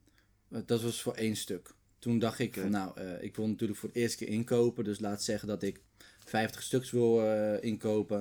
[0.47, 1.73] dat was voor één stuk.
[1.99, 4.83] Toen dacht ik van nou, eh, ik wil natuurlijk voor het eerste keer inkopen.
[4.83, 5.81] Dus laat zeggen dat ik
[6.25, 8.17] 50 stuks wil eh, inkopen.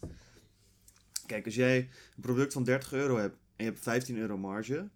[1.27, 4.89] Kijk, als jij een product van 30 euro hebt en je hebt 15 euro marge,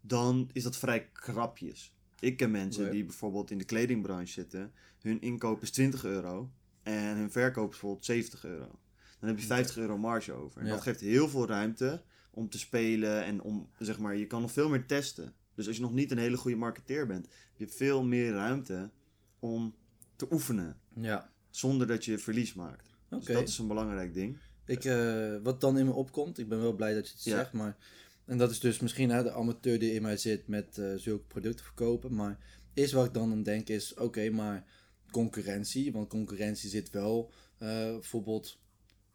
[0.00, 1.96] dan is dat vrij krapjes.
[2.20, 4.72] Ik ken mensen die bijvoorbeeld in de kledingbranche zitten.
[5.00, 6.50] Hun inkoop is 20 euro
[6.82, 8.78] en hun verkoop is bijvoorbeeld 70 euro.
[9.20, 10.60] Dan heb je 50 euro marge over.
[10.60, 10.72] En Ja.
[10.72, 14.52] dat geeft heel veel ruimte om te spelen en om, zeg maar, je kan nog
[14.52, 15.34] veel meer testen.
[15.54, 18.90] Dus als je nog niet een hele goede marketeer bent, heb je veel meer ruimte
[19.38, 19.74] om
[20.16, 20.78] te oefenen.
[20.94, 21.30] Ja.
[21.50, 22.86] Zonder dat je verlies maakt.
[23.08, 24.38] Dus dat is een belangrijk ding.
[24.66, 27.36] Ik, eh, wat dan in me opkomt, ik ben wel blij dat je het Ja.
[27.36, 27.76] zegt, maar...
[28.24, 31.24] En dat is dus misschien hè, de amateur die in mij zit met eh, zulke
[31.24, 32.14] producten verkopen.
[32.14, 32.38] Maar
[32.74, 34.64] is wat ik dan denk is, oké, maar
[35.12, 35.92] concurrentie.
[35.92, 38.60] Want concurrentie zit wel eh, bijvoorbeeld,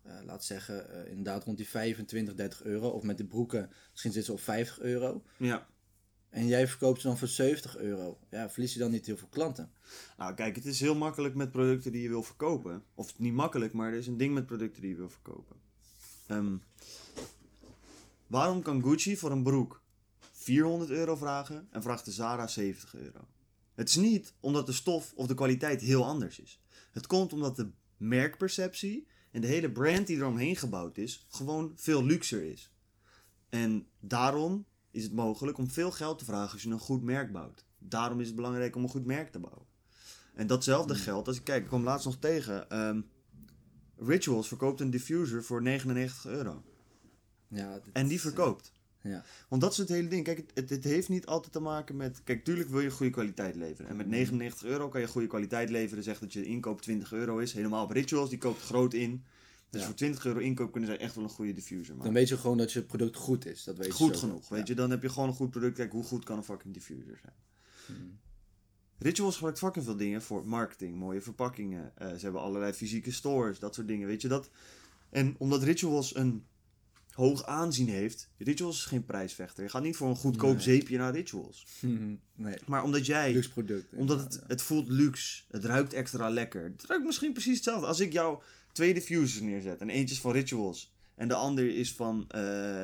[0.02, 2.90] eh, laat zeggen, eh, inderdaad rond die 25, 30 euro.
[2.90, 5.24] Of met de broeken, misschien zit ze op 50 euro.
[5.38, 5.68] Ja.
[6.30, 8.20] En jij verkoopt ze dan voor 70 euro.
[8.30, 9.72] Ja, verlies je dan niet heel veel klanten?
[10.18, 12.84] Nou, kijk, het is heel makkelijk met producten die je wil verkopen.
[12.96, 15.56] Of niet makkelijk, maar er is een ding met producten die je wil verkopen.
[16.28, 16.58] Ehm,
[18.28, 19.82] waarom kan Gucci voor een broek
[20.32, 23.28] 400 euro vragen en vraagt de Zara 70 euro?
[23.78, 26.62] Het is niet omdat de stof of de kwaliteit heel anders is.
[26.92, 32.04] Het komt omdat de merkperceptie en de hele brand die eromheen gebouwd is, gewoon veel
[32.04, 32.72] luxer is.
[33.50, 37.32] En daarom is het mogelijk om veel geld te vragen als je een goed merk
[37.32, 37.66] bouwt.
[37.80, 39.66] Daarom is het belangrijk om een goed merk te bouwen.
[40.34, 42.70] En datzelfde geldt, als ik kijk, ik kwam laatst nog tegen.
[42.70, 43.02] ehm,
[43.98, 46.64] Rituals verkoopt een diffuser voor 99 euro.
[47.48, 48.72] Ja, En die verkoopt.
[49.02, 49.24] Ja.
[49.50, 50.24] Want dat is het hele ding.
[50.24, 52.22] Kijk, het, het, het heeft niet altijd te maken met...
[52.24, 53.90] Kijk, tuurlijk wil je goede kwaliteit leveren.
[53.90, 56.04] En met 99 euro kan je goede kwaliteit leveren.
[56.04, 57.54] Zeg dat je inkoop 20 euro is.
[57.54, 59.24] Helemaal op Rituals, die koopt groot in.
[59.70, 59.88] Dus Ja.
[59.88, 62.04] voor 20 euro inkoop kunnen zij echt wel een goede diffuser maken.
[62.04, 63.64] Dan weet je gewoon dat je product goed is.
[63.64, 64.66] Dat weet je goed genoeg, weet Ja.
[64.68, 64.76] je.
[64.76, 65.76] Dan heb je gewoon een goed product.
[65.76, 67.34] Kijk, hoe goed kan een fucking diffuser zijn?
[67.86, 68.20] Hmm.
[69.00, 71.92] Rituals gebruikt fucking veel dingen voor marketing, mooie verpakkingen.
[71.98, 74.50] Eh, ze hebben allerlei fysieke stores, dat soort dingen, weet je dat.
[75.10, 76.44] En omdat Rituals een
[77.18, 79.64] hoog aanzien heeft, Rituals is geen prijsvechter.
[79.64, 80.62] Je gaat niet voor een goedkoop Nee.
[80.62, 81.66] zeepje naar Rituals.
[82.36, 83.94] nee, Maar omdat jij, luxe product.
[83.94, 86.64] omdat het, het voelt luxe, het ruikt extra lekker.
[86.64, 87.88] Het ruikt misschien precies hetzelfde.
[87.88, 91.94] Als ik jou twee diffusers neerzet en eentje is van Rituals en de ander is
[91.94, 92.40] van eh,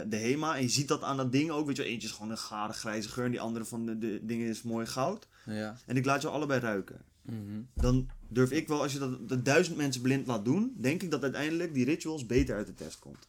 [0.07, 0.55] de Hema.
[0.55, 1.91] En je ziet dat aan dat ding ook, weet je wel.
[1.91, 4.61] Eentje is gewoon een gare grijze geur en die andere van de, de dingen is
[4.61, 5.27] mooi goud.
[5.45, 5.77] ja.
[5.85, 7.01] En ik laat je allebei ruiken.
[7.21, 7.61] Mhm.
[7.73, 11.11] Dan durf ik wel, als je dat de duizend mensen blind laat doen, denk ik
[11.11, 13.27] dat uiteindelijk die rituals beter uit de test komt.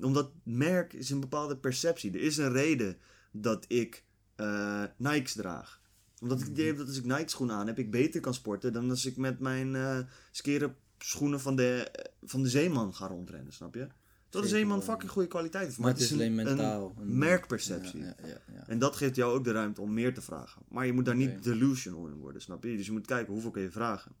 [0.00, 2.12] Omdat merk is een bepaalde perceptie.
[2.12, 2.96] Er is een reden
[3.32, 4.04] dat ik
[4.36, 5.80] eh Nikes draag.
[6.20, 8.34] Omdat ik het idee heb dat als ik Nike schoenen aan heb, ik beter kan
[8.34, 9.98] sporten dan als ik met mijn eh
[10.30, 11.90] skere schoenen van de,
[12.22, 13.80] van de zeeman ga rondrennen, snap je?
[13.80, 15.78] Dat Zeker zeeman fucking goede kwaliteit heeft.
[15.78, 16.94] Maar het is een- alleen een mentaal.
[16.98, 18.00] Een- merkperceptie.
[18.00, 18.64] Ja, ja, ja.
[18.68, 20.62] En dat geeft jou ook de ruimte om meer te vragen.
[20.68, 22.76] Maar je moet daar niet delusional in worden, snap je?
[22.76, 24.12] Dus je moet kijken hoeveel kun je vragen.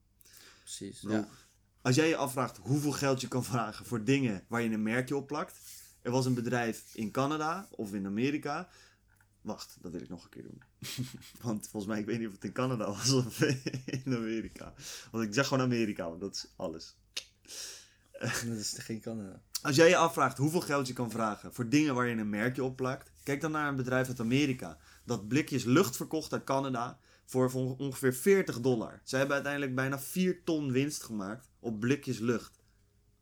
[0.62, 1.00] Precies.
[1.00, 1.28] Bedoel, Ja.
[1.84, 5.16] Als jij je afvraagt hoeveel geld je kan vragen voor dingen waar je een merkje
[5.16, 5.58] op plakt.
[6.02, 8.68] Er was een bedrijf in Canada of in Amerika.
[9.40, 10.62] Wacht, dat wil ik nog een keer doen.
[11.42, 13.40] want volgens mij, ik weet niet of het in Canada was of
[14.04, 14.74] in Amerika.
[15.10, 16.96] Want ik zeg gewoon Amerika, want dat is alles.
[18.48, 19.42] Dat is geen Canada.
[19.62, 22.64] Als jij je afvraagt hoeveel geld je kan vragen voor dingen waar je een merkje
[22.64, 26.98] op plakt, kijk dan naar een bedrijf uit Amerika dat blikjes lucht verkocht uit Canada
[27.24, 29.00] voor voor ongeveer 40 dollar.
[29.04, 32.62] Zij hebben uiteindelijk bijna 4 ton winst gemaakt op blikjes lucht.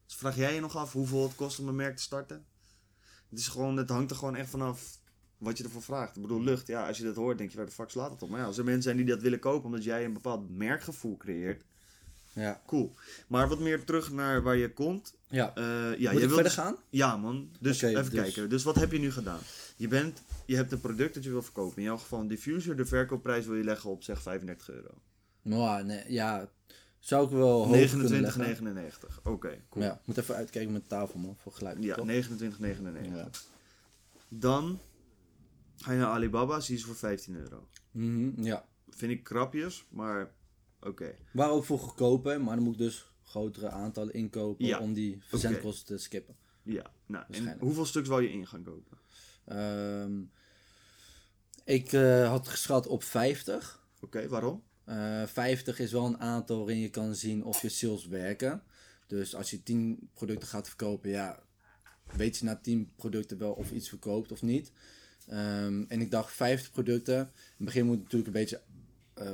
[0.06, 2.44] Dus vraag jij je nog af hoeveel het kost om een merk te starten?
[3.30, 4.98] Het, is gewoon, het hangt er gewoon echt vanaf
[5.38, 6.16] wat je ervoor vraagt.
[6.16, 8.22] Ik bedoel, lucht, ja, als je dat hoort, denk je waar de fuck slaat het
[8.22, 8.28] op.
[8.28, 11.16] Maar ja, als er mensen zijn die dat willen kopen omdat jij een bepaald merkgevoel
[11.16, 11.64] creëert,
[12.32, 12.62] Ja.
[12.66, 12.94] cool.
[13.26, 15.14] Maar wat meer terug naar waar je komt.
[15.28, 15.54] Ja.
[15.54, 16.76] Eh, ja, Moet je wilt verder dus- gaan?
[16.90, 17.50] ja, man.
[17.60, 18.48] Dus even dus- kijken.
[18.48, 19.40] Dus wat heb je nu gedaan?
[19.76, 21.76] Je, bent, je hebt een product dat je wil verkopen.
[21.76, 22.76] In jouw geval een diffuser.
[22.76, 24.90] De verkoopprijs wil je leggen op zeg 35 euro.
[25.42, 26.48] Nou, nee, ja.
[27.02, 28.76] Zou ik wel hoger kunnen leggen.
[29.10, 29.22] 29,99.
[29.22, 29.84] Oké, cool.
[29.84, 31.36] Ja, ik moet even uitkijken met tafel, man.
[31.36, 31.82] Voor geluid.
[31.82, 32.06] Ja, toch?
[32.06, 33.14] 29,99.
[33.14, 33.30] Ja.
[34.28, 34.78] Dan
[35.76, 37.68] ga je naar Alibaba, zie je ze voor 15 euro.
[37.90, 38.68] Mhm, ja.
[38.88, 40.30] Vind ik krapjes, maar
[40.80, 41.14] oké.
[41.32, 45.22] Waar ook voor goedkoper, maar dan moet ik dus grotere aantallen inkopen Ja, om die
[45.22, 46.36] verzendkosten te skippen.
[46.62, 48.98] Ja, nou, en hoeveel stuks wou je in gaan kopen?
[49.44, 50.20] Ehm,
[51.64, 53.86] ik eh, had geschat op 50.
[54.00, 54.62] Oké, waarom?
[54.84, 58.62] Eh 50 is wel een aantal waarin je kan zien of je sales werken.
[59.06, 61.42] Dus als je 10 producten gaat verkopen, ja,
[62.16, 64.72] weet je na 10 producten wel of iets verkoopt of niet.
[65.28, 67.18] Ehm, en ik dacht 50 producten.
[67.18, 68.60] In het begin moet je natuurlijk een beetje.
[69.14, 69.26] eh,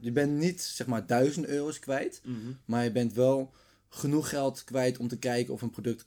[0.00, 2.20] je bent niet zeg maar 1000 euro's kwijt,
[2.64, 3.52] maar je bent wel
[3.88, 6.06] genoeg geld kwijt om te kijken of een product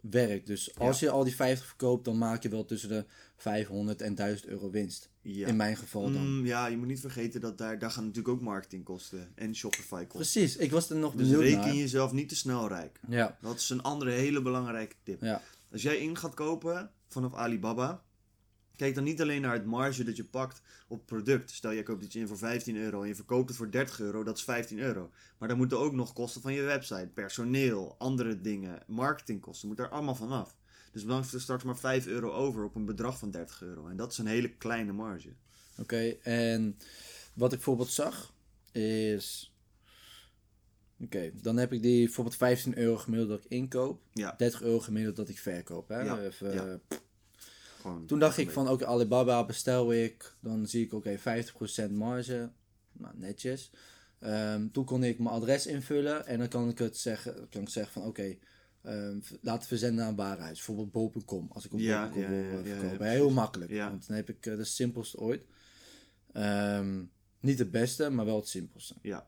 [0.00, 0.46] werkt.
[0.46, 3.04] Dus als je al die 50 verkoopt, dan maak je wel tussen de
[3.36, 5.08] 500 en 1000 euro winst.
[5.22, 5.46] Ja.
[5.46, 6.38] In mijn geval dan.
[6.38, 10.04] Mm, ja, je moet niet vergeten dat daar, daar gaan natuurlijk ook marketingkosten en Shopify
[10.06, 10.08] kosten.
[10.40, 11.74] Precies, ik was er nog Dus benieuwd reken naar.
[11.74, 13.00] jezelf niet te snel rijk.
[13.08, 15.20] Ja, Dat is een andere hele belangrijke tip.
[15.22, 15.42] ja.
[15.72, 18.02] Als jij in gaat kopen vanaf Alibaba,
[18.80, 21.50] Kijk dan niet alleen naar het marge dat je pakt op product.
[21.50, 24.22] Stel, je koopt iets in voor 15 euro en je verkoopt het voor 30 euro,
[24.22, 25.10] dat is 15 euro.
[25.38, 29.88] Maar dan moeten ook nog kosten van je website, personeel, andere dingen, marketingkosten, moet er
[29.88, 30.56] allemaal vanaf.
[30.92, 33.86] Dus dan is er straks maar 5 euro over op een bedrag van 30 euro.
[33.86, 35.32] En dat is een hele kleine marge.
[35.78, 36.78] Oké, en
[37.34, 38.34] wat ik bijvoorbeeld zag
[38.72, 39.54] is.
[41.00, 44.80] Oké, dan heb ik die bijvoorbeeld 15 euro gemiddeld dat ik inkoop, Ja, 30 euro
[44.80, 45.88] gemiddeld dat ik verkoop.
[45.88, 46.00] Hè?
[46.00, 46.80] Ja, Even, ja.
[47.80, 48.06] Gewoon.
[48.06, 50.34] Toen dacht ik van, oké, Alibaba bestel ik.
[50.40, 52.50] Dan zie ik, oké, 50% marge.
[52.92, 53.70] Nou, netjes.
[54.18, 56.26] Ehm, toen kon ik mijn adres invullen.
[56.26, 58.36] En dan kan ik het zeggen, kan ik zeggen van, oké,
[58.82, 60.56] ehm, v- laat verzenden een warenhuis.
[60.56, 61.48] Bijvoorbeeld bol.com.
[61.52, 63.06] Als ik op Ja, bol.com ja, wil ja, ja, ja, verkopen.
[63.10, 63.70] Heel makkelijk.
[63.70, 63.90] Ja.
[63.90, 65.44] Want dan heb ik eh, de simpelste ooit.
[66.32, 67.02] Ehm,
[67.40, 68.94] niet het beste, maar wel het simpelste.
[69.02, 69.26] Ja,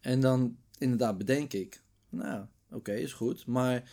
[0.00, 3.46] En dan inderdaad bedenk ik, nou, oké, is goed.
[3.46, 3.90] Maar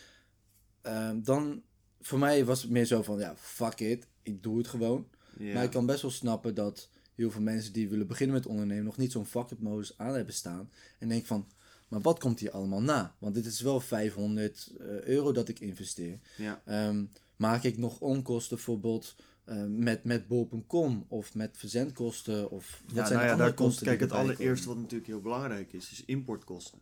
[1.15, 1.63] dan,
[2.05, 5.07] voor mij was het meer zo van, ja, fuck it, ik doe het gewoon.
[5.37, 8.83] Maar ik kan best wel snappen dat heel veel mensen die willen beginnen met ondernemen
[8.83, 10.69] nog niet zo'n fuck it modus aan hebben staan.
[10.99, 11.47] En denk van,
[11.87, 13.15] maar wat komt hier allemaal na?
[13.19, 16.19] Want dit is wel 500 eh, euro dat ik investeer.
[16.65, 22.51] Ehm, maak ik nog onkosten bijvoorbeeld eh, met, met bol.com of met verzendkosten?
[22.51, 25.07] Of wat Ja, zijn nou de ja, andere daar komt, kijk, het allereerste wat natuurlijk
[25.07, 26.79] heel belangrijk is, is importkosten.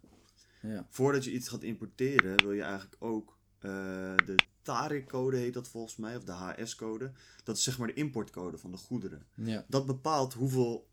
[0.61, 0.87] Ja.
[0.89, 3.69] Voordat je iets gaat importeren, wil je eigenlijk ook eh,
[4.25, 7.11] de TARIC-code heet dat volgens mij, of de HS-code.
[7.43, 9.25] Dat is zeg maar de importcode van de goederen.
[9.33, 9.65] Ja.
[9.67, 10.87] Dat bepaalt hoeveel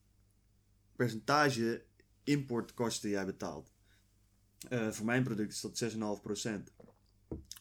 [0.97, 1.83] percentage
[2.25, 3.71] importkosten jij betaalt.
[4.69, 6.73] Eh, voor mijn product is dat 6,5%.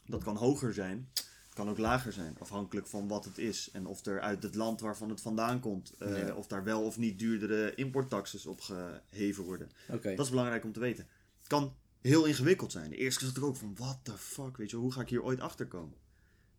[0.05, 1.09] Dat kan hoger zijn,
[1.53, 3.71] kan ook lager zijn, afhankelijk van wat het is.
[3.71, 6.35] En of er uit het land waarvan het vandaan komt, eh, Ja.
[6.35, 9.71] of daar wel of niet duurdere importtaxes op geheven worden.
[10.15, 11.07] Dat is belangrijk om te weten.
[11.39, 12.89] Het kan heel ingewikkeld zijn.
[12.89, 15.09] De eerste keer zat ik ook van, what the fuck, weet je, hoe ga ik
[15.09, 15.97] hier ooit achter komen?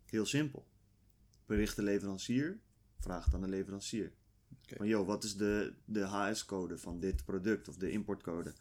[0.04, 0.68] Heel simpel.
[1.46, 2.60] Bericht de leverancier,
[2.98, 4.12] vraag het aan de leverancier.
[4.76, 8.52] Van, joh, wat is de, de HS-code van dit product of de importcode?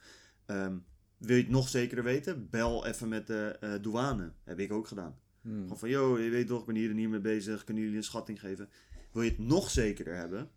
[0.46, 0.78] Ehm,
[1.18, 2.50] wil je het nog zekerder weten?
[2.50, 4.32] Bel even met de eh, douane.
[4.44, 5.20] Heb ik ook gedaan.
[5.42, 5.62] Hmm.
[5.62, 7.64] Gewoon van, joh, je weet toch, ik ben hier en hier mee bezig.
[7.64, 8.70] Kunnen jullie een schatting geven?
[9.12, 10.50] Wil je het nog zekerder hebben?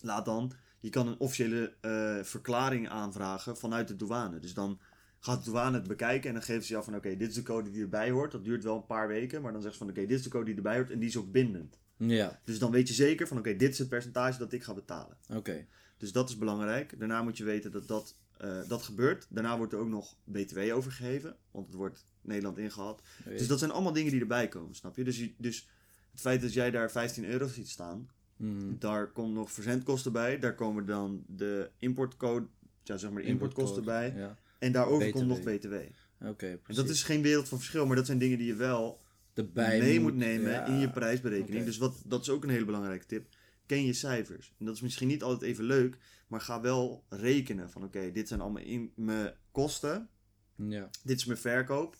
[0.00, 4.38] Laat dan, je kan een officiële eh, verklaring aanvragen vanuit de douane.
[4.38, 4.80] Dus dan
[5.20, 7.34] gaat de douane het bekijken en dan geven ze je af van, oké, dit is
[7.34, 8.32] de code die erbij hoort.
[8.32, 10.30] Dat duurt wel een paar weken, maar dan zeggen ze van, oké, dit is de
[10.30, 11.78] code die erbij hoort en die is ook bindend.
[11.96, 14.74] Ja, Dus dan weet je zeker van, oké, dit is het percentage dat ik ga
[14.74, 15.16] betalen.
[15.34, 15.66] oké.
[15.96, 16.98] Dus dat is belangrijk.
[16.98, 19.26] Daarna moet je weten dat dat, eh, dat gebeurt.
[19.30, 23.02] Daarna wordt er ook nog BTW overgegeven, want het wordt Nederland ingehaald.
[23.24, 25.04] Dus dat zijn allemaal dingen die erbij komen, snap je?
[25.04, 25.68] Dus, dus
[26.10, 28.78] het feit dat jij daar 15 euro ziet staan, Mhm.
[28.78, 30.38] daar komt nog verzendkosten bij.
[30.38, 32.46] Daar komen dan de importcode,
[32.82, 34.12] ja, zeg maar de importkosten bij.
[34.16, 35.16] Ja, En daarover BTW.
[35.16, 35.74] komt nog BTW.
[36.20, 36.82] oké, En precies.
[36.82, 39.00] dat is geen wereld van verschil, maar dat zijn dingen die je wel
[39.34, 40.66] Erbij mee moet nemen ja.
[40.66, 41.64] in je prijsberekening.
[41.64, 43.28] Dus wat, dat is ook een hele belangrijke tip.
[43.66, 44.54] Ken je cijfers.
[44.58, 48.28] En dat is misschien niet altijd even leuk, maar ga wel rekenen van oké, dit
[48.28, 50.08] zijn allemaal in mijn kosten.
[50.56, 50.90] Ja.
[51.04, 51.96] Dit is mijn verkoop.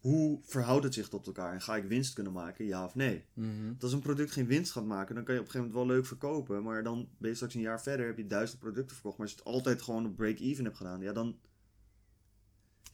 [0.00, 1.52] Hoe verhoudt het zich tot elkaar?
[1.52, 3.24] En ga ik winst kunnen maken, ja of nee?
[3.32, 3.72] Mhm.
[3.80, 5.96] Als een product geen winst gaat maken, dan kan je op een gegeven moment wel
[5.96, 6.62] leuk verkopen.
[6.62, 9.18] Maar dan ben je straks een jaar verder, heb je duizend producten verkocht.
[9.18, 11.38] Maar als je het altijd gewoon op break-even hebt gedaan, ja dan...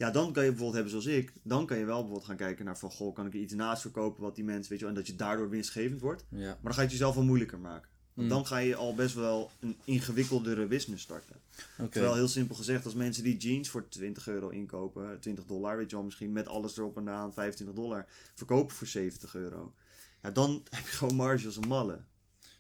[0.03, 1.33] Ja, dan kan je bijvoorbeeld hebben zoals ik.
[1.43, 3.81] Dan kan je wel bijvoorbeeld gaan kijken naar van, goh, kan ik er iets naast
[3.83, 4.95] verkopen wat die mensen, weet je wel.
[4.95, 6.25] En dat je daardoor winstgevend wordt.
[6.29, 6.39] Ja.
[6.39, 7.91] Maar dan ga je het jezelf wel moeilijker maken.
[8.15, 8.35] Want Mm.
[8.35, 11.37] dan ga je al best wel een ingewikkeldere business starten.
[11.79, 11.89] Oké.
[11.91, 15.91] Terwijl heel simpel gezegd, als mensen die jeans voor 20 euro inkopen, 20 dollar, weet
[15.91, 19.75] je wel, misschien met alles erop en aan 25 dollar, verkopen voor 70 euro.
[20.23, 21.99] Ja, dan heb je gewoon marge als een malle.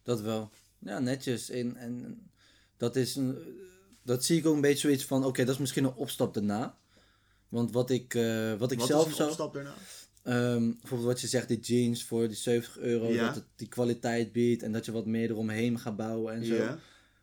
[0.02, 0.50] Dat wel.
[0.78, 1.50] Ja, netjes.
[1.50, 2.22] En, en
[2.76, 3.38] dat is een,
[4.02, 6.80] dat zie ik ook een beetje zoiets van, oké, dat is misschien een opstap daarna.
[7.52, 9.28] Want wat ik, eh, wat ik Wat zelf zou...
[9.28, 9.74] opstap daarna?
[10.22, 13.26] Ehm, bijvoorbeeld wat je zegt, die jeans voor die 70 euro, Ja.
[13.26, 16.54] dat het die kwaliteit biedt en dat je wat meer eromheen gaat bouwen en zo.
[16.54, 16.78] Ja.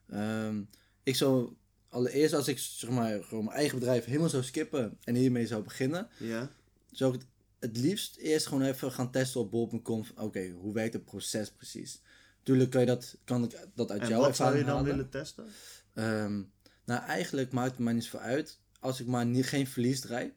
[0.09, 0.61] Ehm,
[1.03, 1.53] ik zou
[1.89, 5.63] allereerst als ik zeg maar gewoon mijn eigen bedrijf helemaal zou skippen en hiermee zou
[5.63, 6.49] beginnen, Ja.
[6.91, 10.05] zou ik het het liefst eerst gewoon even gaan testen op bol.com.
[10.15, 12.01] Oké, hoe werkt het proces precies?
[12.43, 14.75] Tuurlijk kan, je dat, kan ik dat uit En jouw wat zou je ervaring dan
[14.75, 14.91] halen.
[14.91, 15.45] willen testen?
[15.93, 16.41] Ehm,
[16.85, 20.31] nou, eigenlijk maakt het mij niet zoveel uit als ik maar niet, geen verlies draai.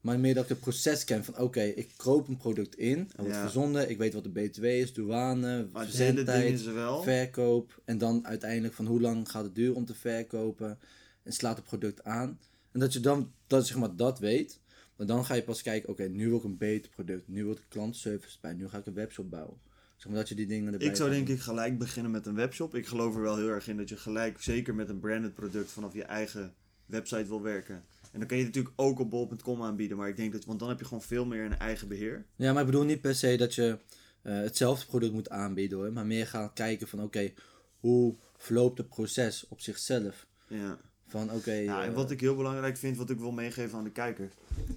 [0.00, 3.22] Maar meer dat ik het proces ken van oké, ik koop een product in, er
[3.22, 3.40] wordt Ja.
[3.42, 7.80] verzonden, ik weet wat de BTW is, douane, Maar het verzendtijd, er verkoop.
[7.84, 10.78] En dan uiteindelijk van hoe lang gaat het duren om te verkopen.
[11.22, 12.38] En slaat het product aan.
[12.72, 14.60] En dat je dan dat, zeg maar, dat weet.
[14.96, 17.28] Maar dan ga je pas kijken, oké, nu wil ik een beter product.
[17.28, 18.52] Nu wil ik klantenservice bij.
[18.52, 19.58] Nu ga ik een webshop bouwen.
[19.96, 22.34] Zeg maar dat je die dingen erbij Ik zou denk ik gelijk beginnen met een
[22.34, 22.74] webshop.
[22.74, 25.70] Ik geloof er wel heel erg in dat je gelijk, zeker met een branded product,
[25.70, 26.54] vanaf je eigen
[26.86, 27.84] website wil werken.
[28.12, 30.58] En dan kan je het natuurlijk ook op bol.com aanbieden, maar ik denk dat, want
[30.58, 32.26] dan heb je gewoon veel meer een eigen beheer.
[32.36, 33.78] Ja, maar ik bedoel niet per se dat je
[34.22, 35.92] eh, hetzelfde product moet aanbieden hoor.
[35.92, 37.32] Maar meer gaan kijken van oké,
[37.80, 40.26] hoe verloopt het proces op zichzelf?
[40.48, 40.78] Ja.
[41.06, 43.84] Van oké, Ja, en eh, wat ik heel belangrijk vind, wat ik wil meegeven aan
[43.84, 44.30] de kijker,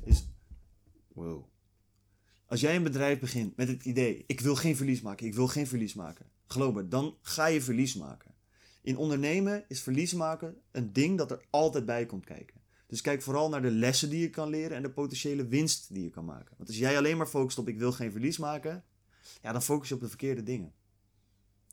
[0.04, 0.28] is...
[1.14, 1.46] Wow.
[2.46, 5.48] Als jij een bedrijf begint met het idee, ik wil geen verlies maken, ik wil
[5.48, 6.26] geen verlies maken.
[6.48, 8.32] Geloof me, dan ga je verlies maken.
[8.90, 12.56] In ondernemen is verlies maken een ding dat er altijd bij komt kijken.
[12.88, 16.04] Dus kijk vooral naar de lessen die je kan leren en de potentiële winst die
[16.04, 16.54] je kan maken.
[16.58, 18.84] Want als jij alleen maar focust op ik wil geen verlies maken,
[19.42, 20.74] ja, dan focus je op de verkeerde dingen.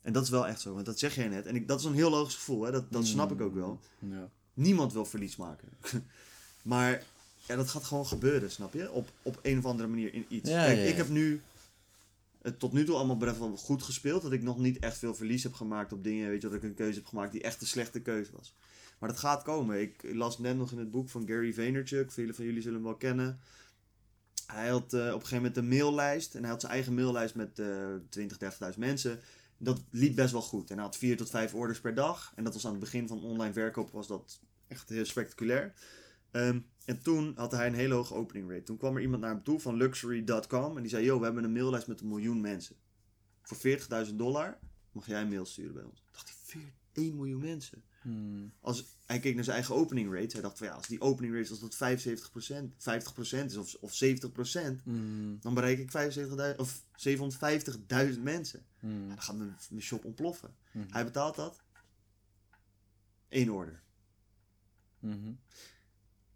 [0.01, 1.45] En dat is wel echt zo, want dat zeg jij net.
[1.45, 2.71] En ik, dat is een heel logisch gevoel, hè?
[2.71, 3.79] Dat, dat snap ik ook wel.
[3.99, 4.29] ja.
[4.53, 5.69] Niemand wil verlies maken.
[6.61, 7.03] maar
[7.47, 8.91] ja, dat gaat gewoon gebeuren, snap je?
[8.91, 10.49] Op, op een of andere manier in iets.
[10.49, 11.41] Ja, Kijk, ja, ik heb nu
[12.57, 14.21] tot nu toe allemaal best wel goed gespeeld.
[14.21, 16.29] Dat ik nog niet echt veel verlies heb gemaakt op dingen.
[16.29, 18.55] Weet je, dat ik een keuze heb gemaakt die echt een slechte keuze was.
[18.99, 19.81] Maar dat gaat komen.
[19.81, 22.11] Ik las net nog in het boek van Gary Vaynerchuk.
[22.11, 23.39] Velen van jullie zullen hem wel kennen.
[24.45, 26.35] Hij had eh, op een gegeven moment een maillijst.
[26.35, 28.37] En hij had zijn eigen maillijst met eh 20,
[28.73, 29.19] 30.000 mensen.
[29.57, 30.69] Dat liep best wel goed.
[30.69, 32.31] En hij had vier tot vijf orders per dag.
[32.35, 35.73] En dat was aan het begin van online verkoop was dat echt heel spectaculair.
[36.31, 38.63] Ehm, en toen had hij een hele hoge opening rate.
[38.63, 40.75] Toen kwam er iemand naar hem toe van luxury.com.
[40.75, 42.75] En die zei, yo, we hebben een maillijst met een miljoen mensen.
[43.41, 43.57] Voor
[44.07, 44.59] 40.000 dollar
[44.91, 45.99] mag jij een mail sturen bij ons.
[45.99, 47.83] Ik dacht, hij, 1 miljoen mensen.
[48.01, 48.53] Hmm.
[48.59, 50.31] Als, hij keek naar zijn eigen opening rate.
[50.31, 51.75] Hij dacht van ja, als die opening rate als dat
[53.35, 55.37] 75%, 50% is of, of 70%, Hmm.
[55.39, 56.83] dan bereik ik 75.000 of
[58.13, 58.65] 750.000 mensen.
[58.79, 59.01] Hmm.
[59.01, 60.55] Ja, dan gaat mijn, mijn shop ontploffen.
[60.71, 60.85] Mhm.
[60.89, 61.61] Hij betaalt dat.
[63.29, 63.83] Eén order.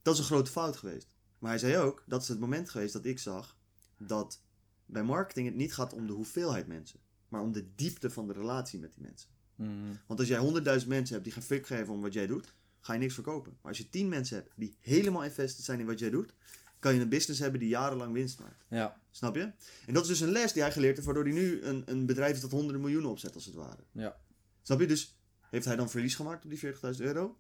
[0.01, 1.15] Dat is een grote fout geweest.
[1.39, 3.57] Maar hij zei ook, dat is het moment geweest dat ik zag
[3.97, 4.41] dat
[4.85, 8.33] bij marketing het niet gaat om de hoeveelheid mensen, maar om de diepte van de
[8.33, 9.29] relatie met die mensen.
[9.55, 9.95] Mhm.
[10.07, 10.39] Want als jij
[10.81, 13.51] 100.000 mensen hebt die geen fuck geven om wat jij doet, ga je niks verkopen.
[13.61, 16.33] Maar als je 10 mensen hebt die helemaal invested zijn in wat jij doet,
[16.79, 18.65] kan je een business hebben die jarenlang winst maakt.
[18.69, 19.51] Ja, Snap je?
[19.85, 22.05] En dat is dus een les die hij geleerd heeft, waardoor hij nu een, een
[22.05, 23.83] bedrijf is dat honderden miljoenen opzet, als het ware.
[23.91, 24.19] ja.
[24.61, 24.87] Snap je?
[24.87, 25.17] Dus
[25.49, 27.37] heeft hij dan verlies gemaakt op die 40.000 euro?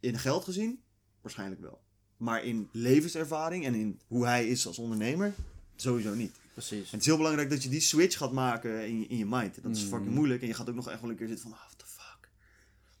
[0.00, 0.82] In geld gezien?
[1.26, 1.80] Waarschijnlijk wel.
[2.16, 5.34] Maar in levenservaring en in hoe hij is als ondernemer?
[5.76, 6.32] Sowieso niet.
[6.52, 6.78] precies.
[6.84, 9.26] En het is heel belangrijk dat je die switch gaat maken in je, in je
[9.26, 9.62] mind.
[9.62, 9.90] Dat is Mhm.
[9.92, 10.40] fucking moeilijk.
[10.42, 12.30] En je gaat ook nog echt wel een keer zitten van, ah, what the fuck.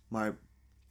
[0.08, 0.38] Maar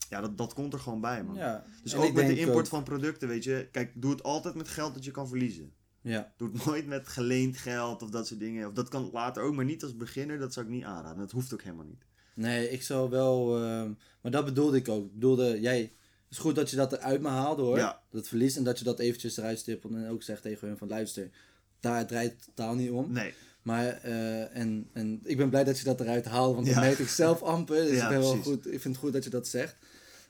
[0.10, 1.36] ja, dat, dat komt er gewoon bij, man.
[1.36, 1.66] Ja.
[1.84, 3.68] Dus En ook met de import ook- van producten, weet je.
[3.72, 5.72] Kijk, doe het altijd met geld dat je kan verliezen.
[6.02, 8.68] Ja, Doe het nooit met geleend geld of dat soort dingen.
[8.68, 10.40] Of dat kan later ook, maar niet als beginner.
[10.40, 11.18] Dat zou ik niet aanraden.
[11.18, 12.06] Dat hoeft ook helemaal niet.
[12.34, 13.56] nee, ik zou wel.
[13.64, 15.06] ehm, maar dat bedoelde ik ook.
[15.06, 15.94] Ik bedoelde, jij.
[16.36, 17.78] Het is goed dat je dat eruit me haalde hoor.
[17.78, 18.02] Ja.
[18.12, 20.88] Dat verlies en dat je dat eventjes eruit stippelt en ook zegt tegen hun van
[20.88, 21.30] luister.
[21.80, 23.12] Daar draait het totaal niet om.
[23.12, 23.34] Nee.
[23.62, 26.82] Maar, eh, en, en ik ben blij dat je dat eruit haalde, want dat Ja.
[26.82, 27.86] merk ik zelf amper.
[27.86, 28.48] Dus Ja, ik, ben wel precies.
[28.52, 29.76] goed, ik vind het goed dat je dat zegt.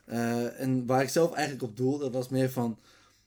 [0.04, 2.78] Eh, en waar ik zelf eigenlijk op doel, dat was meer van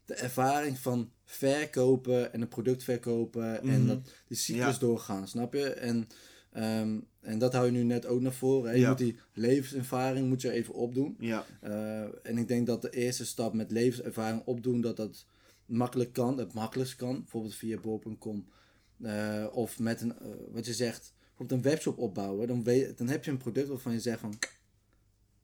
[0.05, 3.87] de ervaring van verkopen en een product verkopen en Mhm.
[3.87, 5.69] dat, die cyclus doorgaan, snap je?
[5.69, 6.07] En,
[6.51, 8.69] ehm, en dat hou je nu net ook naar voren.
[8.69, 8.75] hè.
[8.75, 8.89] Je Ja.
[8.89, 11.15] moet die levenservaring moet je even opdoen.
[11.19, 11.45] Ja.
[11.61, 15.25] Eh, en ik denk dat de eerste stap met levenservaring opdoen, dat dat
[15.65, 17.19] makkelijk kan, het makkelijkst kan.
[17.19, 18.47] Bijvoorbeeld via bol.com.
[19.01, 22.47] Eh, of met een, eh, wat je zegt, bijvoorbeeld een webshop opbouwen.
[22.47, 24.33] Dan, weet, dan heb je een product waarvan je zegt van,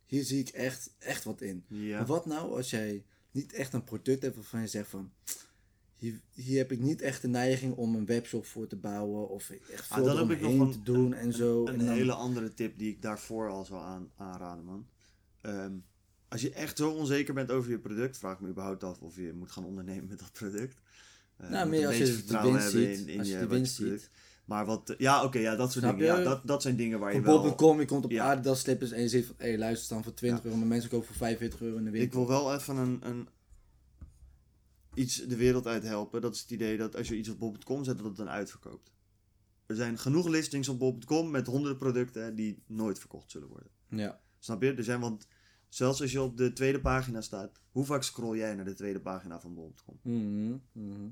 [0.05, 1.63] hier zie ik echt, echt wat in.
[1.67, 1.97] Ja.
[1.97, 5.11] Maar wat nou als jij niet echt een product hebt waarvan je zegt van,
[6.05, 9.29] hier, hier heb ik niet echt de neiging om een webshop voor te bouwen.
[9.29, 11.61] Of echt Ah, veel dan heb ik nog eromheen een- te doen en zo.
[11.67, 14.87] Een en dan- hele andere tip die ik daarvoor al zou aan, aanraden, man.
[15.41, 15.71] Ehm,
[16.27, 19.33] als je echt zo onzeker bent over je product, vraag me überhaupt af of je
[19.33, 20.77] moet gaan ondernemen met dat product.
[21.37, 22.97] Eh, Nou, meer een als je de vertrouwen winst ziet.
[22.99, 24.09] in- in Als je je- de winst ziet.
[24.45, 26.17] Maar wat, ja, oké, ja, dat soort Snap dingen.
[26.17, 27.41] Ja, dat, dat zijn dingen waar je Op wel...
[27.41, 28.31] bol.com, je komt op Ja.
[28.31, 30.89] Adidas slippers en je ziet van, hé hey, luister, staan voor 20 euro, maar mensen
[30.89, 32.07] kopen voor 45 euro in de winkel.
[32.21, 33.27] Ik wil wel even een, een,
[34.95, 36.21] iets de wereld uit helpen.
[36.21, 38.91] Dat is het idee dat als je iets op bol.com zet, dat het dan uitverkoopt.
[39.65, 43.69] Er zijn genoeg listings op bol.com met honderden producten die nooit verkocht zullen worden.
[43.89, 44.21] Ja.
[44.39, 44.73] Snap je?
[44.73, 45.27] Er zijn, want
[45.69, 48.99] zelfs als je op de tweede pagina staat, hoe vaak scroll jij naar de tweede
[48.99, 49.99] pagina van bol.com?
[50.01, 51.09] Mhm, mhm.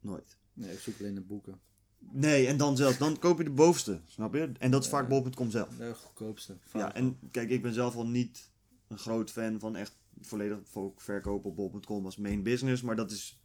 [0.00, 0.36] Nooit.
[0.52, 1.60] Nee, ik zoek alleen de boeken.
[1.98, 4.52] Nee, en dan zelfs, dan koop je de bovenste, snap je?
[4.58, 5.76] En dat is vaak bol.com zelf.
[5.76, 6.58] De goedkoopste.
[6.72, 8.50] Ja, en kijk, ik ben zelf al niet
[8.88, 13.10] een groot fan van echt volledig vo- verkopen op bol.com als main business, maar dat
[13.10, 13.40] is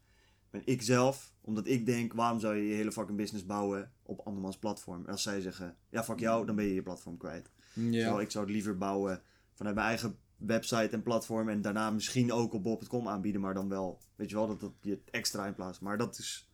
[0.50, 4.20] ben ik zelf, omdat ik denk, waarom zou je je hele fucking business bouwen op
[4.20, 5.06] andermans platform?
[5.06, 7.50] En als zij zeggen, ja fuck jou, dan ben je je platform kwijt.
[7.74, 7.91] ja.
[7.91, 9.22] Terwijl ik zou het liever bouwen
[9.54, 13.70] vanuit mijn eigen website en platform en daarna misschien ook op bol.com aanbieden, maar dan
[13.70, 15.80] wel, weet je wel, dat, dat je het extra in plaats.
[15.80, 16.50] Maar dat is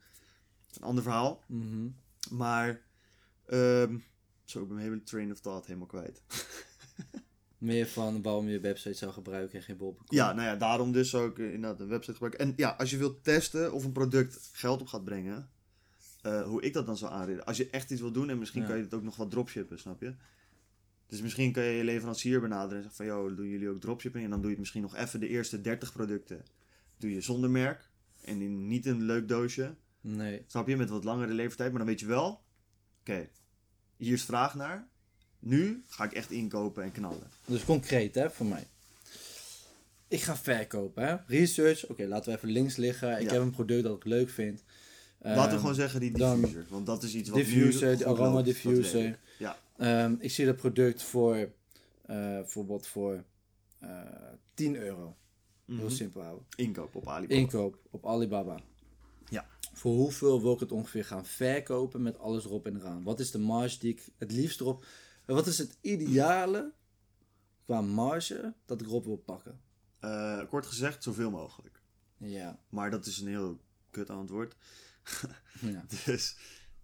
[0.74, 1.44] een ander verhaal.
[1.48, 1.88] Mhm.
[2.32, 2.82] Maar,
[3.46, 3.98] ehm
[4.44, 6.22] zo, ik ben mijn hele train of thought helemaal kwijt.
[7.60, 10.06] Meer van waarom je website zou gebruiken en geen bol.com.
[10.18, 12.40] Ja, nou ja, daarom dus ook inderdaad een website gebruiken.
[12.46, 15.50] En ja, als je wilt testen of een product geld op gaat brengen,
[16.22, 17.46] eh, hoe ik dat dan zou aanraden.
[17.46, 18.68] Als je echt iets wil doen en misschien Ja.
[18.68, 20.14] kan je het ook nog wat dropshippen, snap je?
[21.08, 24.24] Dus misschien kan je je leverancier benaderen en zeggen van, joh, doen jullie ook dropshipping?
[24.24, 26.46] En dan doe je het misschien nog even de eerste 30 producten.
[26.98, 27.90] Doe je zonder merk
[28.24, 29.76] en in niet een leuk doosje.
[30.02, 30.44] Nee.
[30.48, 30.78] Snap je?
[30.78, 31.70] Met wat langere levertijd.
[31.70, 32.42] Maar dan weet je wel,
[33.00, 33.30] oké,
[33.98, 34.88] hier is vraag naar.
[35.40, 37.28] Nu ga ik echt inkopen en knallen.
[37.46, 38.68] Dus concreet, hè, voor mij.
[40.08, 41.16] Ik ga verkopen, hè.
[41.28, 43.20] Research, oké, laten we even links liggen.
[43.20, 43.34] Ik Ja.
[43.34, 44.64] heb een product dat ik leuk vind.
[45.22, 46.66] Laten we Ehm, gewoon zeggen die dan diffuser.
[46.70, 49.06] Want dat is iets wat diffuser, de aroma loopt, diffuser.
[49.06, 49.18] ik.
[49.40, 51.50] Ja, ehm, ik zie dat product voor, eh
[52.16, 53.24] bijvoorbeeld voor
[53.80, 53.90] eh
[54.54, 55.16] 10 euro.
[55.66, 55.90] Heel Mhm.
[55.90, 56.46] simpel houden.
[56.56, 57.40] inkoop op Alibaba.
[57.40, 58.60] Inkoop op Alibaba.
[59.30, 59.46] Ja.
[59.74, 63.04] Voor hoeveel wil ik het ongeveer gaan verkopen met alles erop en eraan?
[63.04, 64.86] Wat is de marge die ik het liefst erop...
[65.36, 66.72] Wat is het ideale
[67.66, 69.60] qua marge dat ik erop wil pakken?
[70.00, 71.82] Eh, kort gezegd, zoveel mogelijk.
[72.18, 72.60] Ja.
[72.70, 73.60] Maar dat is een heel
[73.92, 74.56] kut antwoord.
[75.62, 75.86] ja.
[76.06, 76.36] Dus,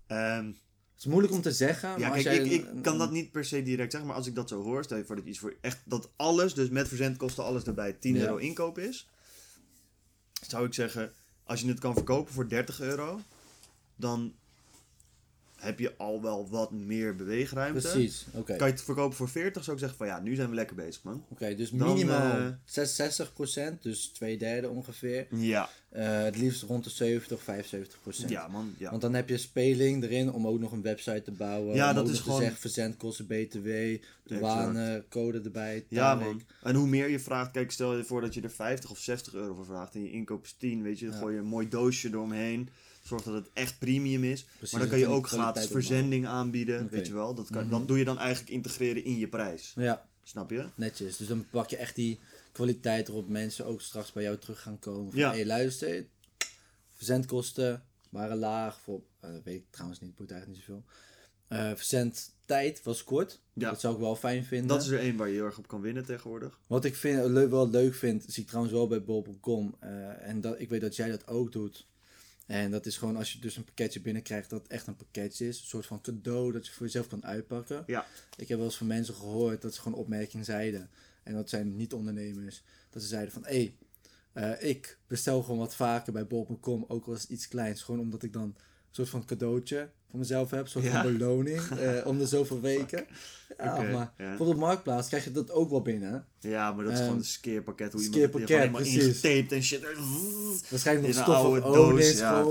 [0.07, 2.37] ehm, Het is moeilijk om te zeggen, maar ja, kijk, jij...
[2.37, 4.83] ik, ik kan dat niet per se direct zeggen, maar als ik dat zo hoor,
[4.83, 8.15] stel je voor dat iets voor echt, dat alles, dus met verzendkosten, alles erbij 10
[8.15, 8.21] Ja.
[8.21, 9.09] euro inkoop is,
[10.47, 13.21] zou ik zeggen, als je het kan verkopen voor 30 euro,
[13.95, 14.35] dan
[15.65, 17.79] heb je al wel wat meer beweegruimte.
[17.89, 18.55] Precies, oké.
[18.55, 20.75] Kan je het verkopen voor 40, zou ik zeggen van ja, nu zijn we lekker
[20.75, 21.23] bezig, man.
[21.29, 22.47] Oké, dus Dan, minimaal eh,
[23.75, 25.27] 66%, dus twee derde ongeveer.
[25.29, 28.29] Ja, Eh, het liefst rond de 70, 75%.
[28.29, 28.89] ja man, ja.
[28.89, 31.75] Want dan heb je speling erin om ook nog een website te bouwen.
[31.75, 33.69] Ja, om dat is gewoon- zeggen verzendkosten, btw,
[34.23, 35.85] douane, code erbij.
[35.89, 36.41] Ja, man.
[36.63, 39.33] En hoe meer je vraagt, kijk, stel je voor dat je er 50 of 60
[39.33, 41.19] euro voor vraagt en je inkoop is 10, weet je, dan Ja.
[41.21, 42.69] gooi je een mooi doosje eromheen.
[43.07, 44.43] Zorg dat het echt premium is.
[44.43, 47.33] Precies, maar dan kan je ook gratis verzending aanbieden, weet je wel.
[47.35, 47.69] Dat, kan, Mhm.
[47.71, 49.73] dat doe je dan eigenlijk integreren in je prijs.
[49.75, 50.65] Ja, Snap je?
[50.75, 51.17] netjes.
[51.17, 52.19] Dus dan pak je echt die
[52.51, 55.11] kwaliteit erop mensen ook straks bij jou terug gaan komen.
[55.11, 55.31] Van, Ja.
[55.31, 56.05] hey, luister,
[56.93, 58.79] verzendkosten waren laag.
[58.79, 60.85] Voor, eh, dat weet ik trouwens niet, boeit eigenlijk niet zoveel.
[61.47, 63.39] Eh verzendtijd was kort.
[63.53, 63.69] Ja.
[63.69, 64.67] Dat zou ik wel fijn vinden.
[64.67, 66.59] Dat is er één waar je heel erg op kan winnen tegenwoordig.
[66.67, 69.75] Wat ik vind, le- wel leuk vind, zie ik trouwens wel bij bol.com.
[69.79, 71.87] eh, en dat, ik weet dat jij dat ook doet.
[72.45, 75.59] En dat is gewoon als je dus een pakketje binnenkrijgt, dat echt een pakketje is.
[75.59, 77.83] Een soort van cadeau dat je voor jezelf kan uitpakken.
[77.87, 78.05] Ja.
[78.37, 80.89] Ik heb wel eens van mensen gehoord dat ze gewoon opmerkingen zeiden.
[81.23, 82.63] En dat zijn niet ondernemers.
[82.89, 83.73] Dat ze zeiden van, hé,
[84.33, 86.85] hey, eh, ik bestel gewoon wat vaker bij bol.com.
[86.87, 87.81] Ook al is iets kleins.
[87.83, 88.55] Gewoon omdat ik dan een
[88.91, 90.61] soort van cadeautje voor mezelf heb.
[90.63, 93.05] Een soort van beloning eh, om de zoveel weken.
[93.57, 96.25] Ja, Oké, maar bijvoorbeeld Marktplaats krijg je dat ook wel binnen.
[96.39, 97.91] Ja, maar dat is Ehm, gewoon een skeerpakket.
[97.91, 99.81] Hoe iemand skeerpakket, het helemaal ingetaped en shit.
[100.69, 102.17] Waarschijnlijk nog een stof oude doos.
[102.17, 102.43] Ja,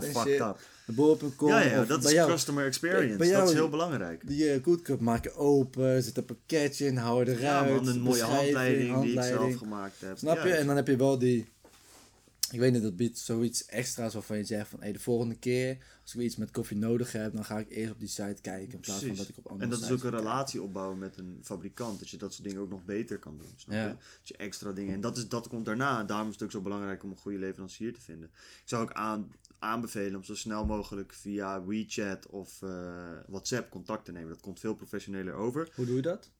[0.00, 0.40] en shit.
[0.40, 0.58] up.
[0.86, 2.30] Bol.com Ja, ja, dat is jou.
[2.30, 3.16] customer experience.
[3.16, 4.26] bij jou- dat is heel belangrijk.
[4.26, 7.40] Die uh, Goodcup maken open, zit een pakketje in, hou eruit.
[7.40, 10.18] Ja, man, een mooie handleiding, die ik zelf gemaakt heb.
[10.18, 10.50] Snap je?
[10.52, 11.48] En dan heb je wel die...
[12.50, 14.80] Ik weet niet, dat biedt zoiets extra's waarvan je zegt van...
[14.80, 17.32] Hey, de volgende keer, als ik iets met koffie nodig heb...
[17.34, 19.64] dan ga ik eerst op die site kijken in plaats van dat ik op andere
[19.64, 20.18] En dat is ook een kijken.
[20.18, 21.98] relatie opbouwen met een fabrikant.
[21.98, 23.52] Dat je dat soort dingen ook nog beter kan doen.
[23.56, 23.86] Snap Ja.
[23.86, 23.94] je?
[24.18, 24.94] Dat je extra dingen.
[24.94, 26.00] En dat, is, dat komt daarna.
[26.00, 28.28] En daarom is het ook zo belangrijk om een goede leverancier te vinden.
[28.34, 34.04] Ik zou ook aan, aanbevelen om zo snel mogelijk via WeChat of eh, WhatsApp contact
[34.04, 34.28] te nemen.
[34.28, 35.72] Dat komt veel professioneler over.
[35.74, 36.30] Hoe doe je dat?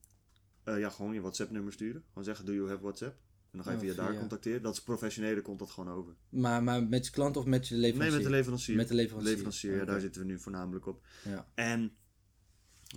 [0.63, 2.03] Eh, ja, gewoon je WhatsApp-nummer sturen.
[2.07, 3.15] Gewoon zeggen: Do you have WhatsApp?
[3.51, 4.61] En dan ga je Oh, via daar contacteren.
[4.61, 6.13] Dat is professioneler, komt dat gewoon over.
[6.29, 8.09] Maar, maar met je klant of met je leverancier?
[8.09, 8.75] Nee, met de leverancier.
[8.75, 9.75] Met de leverancier.
[9.75, 11.05] ja, daar zitten we nu voornamelijk op.
[11.23, 11.47] Ja.
[11.55, 11.91] En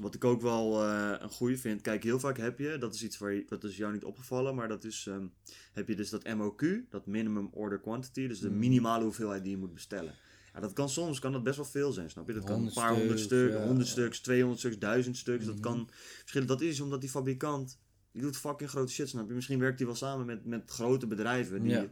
[0.00, 3.02] wat ik ook wel eh, een goede vind, kijk, heel vaak heb je, dat is
[3.04, 5.26] iets waar je, dat is jou niet opgevallen, maar dat is, ehm,
[5.72, 8.58] heb je dus dat MOQ, dat minimum order quantity, dus de Mm.
[8.58, 10.14] minimale hoeveelheid die je moet bestellen.
[10.54, 12.32] Ja, dat kan soms kan dat best wel veel zijn, snap je?
[12.34, 13.54] Dat kan een 100 paar honderd stuks.
[13.56, 15.44] 100 stuks, 200 stuks, 1000 stuks.
[15.44, 15.62] Dat Mhm.
[15.62, 15.88] kan
[16.20, 16.46] verschillen.
[16.48, 17.78] Dat is omdat die fabrikant,
[18.12, 19.34] die doet fucking grote shit, snap je?
[19.34, 21.86] Misschien werkt hij wel samen met, met grote bedrijven die Ja.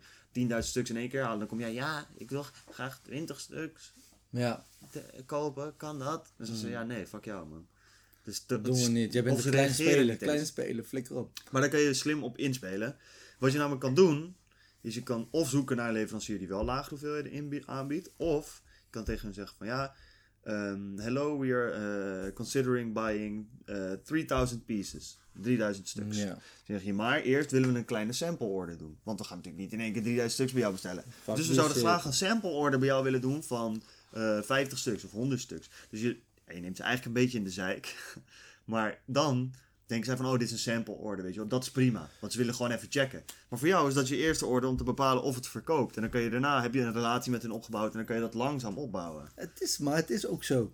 [0.62, 1.38] 10.000 stuks in één keer halen.
[1.38, 3.92] Dan kom jij, ja, ik wil graag 20 stuks
[4.30, 6.32] ja, te- kopen, kan dat?
[6.36, 6.60] Dus dan Mm.
[6.62, 7.66] zeg je, ja, nee, fuck jou, man.
[8.24, 9.12] Dus dat, doen we niet.
[9.12, 10.16] Jij bent een ze klein speler.
[10.16, 10.48] Klein eens.
[10.48, 11.38] speler, flikker op.
[11.50, 12.96] Maar daar kan je slim op inspelen.
[13.38, 14.36] Wat je namelijk kan doen,
[14.80, 17.32] is je kan of zoeken naar een leverancier die wel lagere hoeveelheden
[17.66, 19.94] aanbiedt, of je kan tegen hen zeggen van ja,
[20.42, 21.70] ehm, hello, we are
[22.26, 25.18] eh, considering buying eh 3000 pieces.
[25.40, 26.16] 3000 stuks.
[26.16, 26.38] Ja.
[26.64, 28.98] Zeg je, maar eerst willen we een kleine sample order doen.
[29.02, 31.04] Want we gaan natuurlijk niet in één keer 3000 stuks bij jou bestellen.
[31.22, 31.86] Fuck dus we zouden shit.
[31.86, 35.70] graag een sample order bij jou willen doen van eh 50 stuks of 100 stuks.
[35.90, 38.14] Dus je, ja, je neemt ze eigenlijk een beetje in de zeik.
[38.64, 39.52] maar dan
[39.90, 41.48] denken zij van, oh, dit is een sample order, weet je wel.
[41.48, 43.24] Dat is prima, want ze willen gewoon even checken.
[43.48, 45.96] Maar voor jou is dat je eerste order om te bepalen of het verkoopt.
[45.96, 48.16] En dan kan je daarna, heb je een relatie met hen opgebouwd en dan kan
[48.16, 49.28] je dat langzaam opbouwen.
[49.34, 50.72] Het is, maar het is ook zo.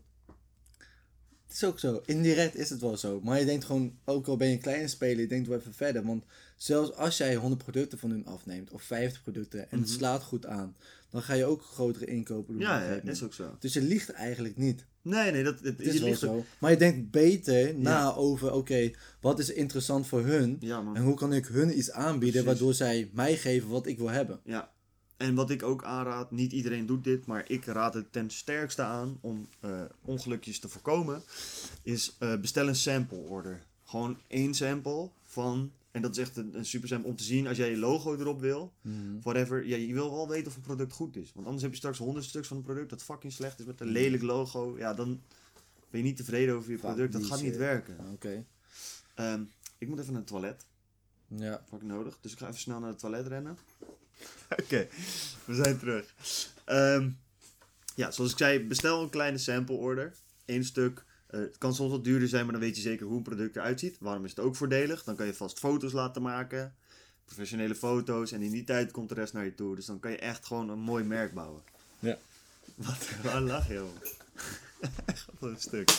[1.47, 2.03] Het is ook zo.
[2.05, 3.21] Indirect is het wel zo.
[3.21, 5.75] Maar je denkt gewoon, ook al ben je een kleine speler, je denkt wel even
[5.75, 6.05] verder.
[6.05, 6.25] Want
[6.57, 9.97] zelfs als jij 100 producten van hun afneemt, of 50 producten, en het Mhm.
[9.99, 10.77] slaat goed aan,
[11.11, 12.63] dan ga je ook grotere inkopen doen.
[12.63, 13.57] Ja, ja, is ook zo.
[13.59, 14.85] Dus je liegt eigenlijk niet.
[15.03, 16.45] Nee, nee, dat, het, Het je is wel ligt ook- zo.
[16.61, 18.91] Maar je denkt beter na over, oké,
[19.21, 20.57] wat is interessant voor hun?
[20.61, 20.85] Ja.
[20.95, 22.45] En hoe kan ik hun iets aanbieden Precies.
[22.61, 24.41] waardoor zij mij geven wat ik wil hebben?
[24.45, 24.75] Ja.
[25.17, 28.83] En wat ik ook aanraad, niet iedereen doet dit, maar ik raad het ten sterkste
[28.83, 31.23] aan om eh, ongelukjes te voorkomen,
[31.83, 33.63] is eh, bestel een sample order.
[33.85, 37.47] Gewoon één sample van, en dat is echt een, een super sample om te zien
[37.47, 38.73] als jij je logo erop wil,
[39.23, 39.67] whatever.
[39.67, 41.99] Ja, je wil wel weten of een product goed is, want anders heb je straks
[41.99, 44.79] honderd stuks van een product dat fucking slecht is met een lelijk logo.
[44.79, 45.23] Ja, dan
[45.91, 47.97] ben je niet tevreden over je product, dat gaat niet werken.
[48.13, 48.45] Oké.
[49.15, 49.43] Ehm,
[49.79, 50.67] ik moet even naar het toilet.
[51.29, 51.65] Ja.
[51.69, 52.19] fucking nodig.
[52.21, 53.59] Dus ik ga even snel naar het toilet rennen.
[54.63, 54.89] Oké,
[55.45, 56.15] we zijn terug.
[56.65, 57.11] Ehm,
[57.95, 60.15] ja, zoals ik zei, bestel een kleine sample order.
[60.45, 61.05] Eén stuk.
[61.27, 63.57] Eh, het kan soms wat duurder zijn, maar dan weet je zeker hoe een product
[63.57, 63.97] eruit ziet.
[64.01, 65.05] Waarom is het ook voordelig?
[65.05, 66.75] Dan kan je vast foto's laten maken.
[67.25, 68.33] Professionele foto's.
[68.33, 69.77] En in die tijd komt de rest naar je toe.
[69.77, 71.63] Dus dan kan je echt gewoon een mooi merk bouwen.
[71.99, 72.19] Ja.
[72.75, 73.85] Wat, waar lach je?
[75.39, 75.91] Wat een stuk.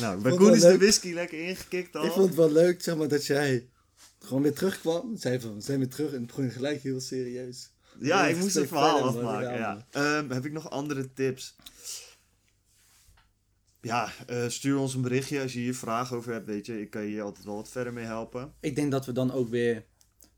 [0.00, 2.04] Nou, bij Koen is de whisky lekker ingekikt al.
[2.04, 3.68] Ik vond het wel leuk, zeg maar, dat jij
[4.18, 5.16] gewoon weer terugkwam.
[5.16, 7.70] Zei van, we zijn weer terug en het begon gelijk heel serieus.
[8.00, 9.50] Ja, ik moest het verhaal afmaken.
[9.52, 9.86] ja, Ja.
[9.90, 11.56] Ehm, heb ik nog andere tips?
[13.80, 16.46] Ja, eh, stuur ons een berichtje als je hier vragen over hebt.
[16.46, 18.52] Weet je, ik kan je hier altijd wel wat verder mee helpen.
[18.60, 19.84] Ik denk dat we dan ook weer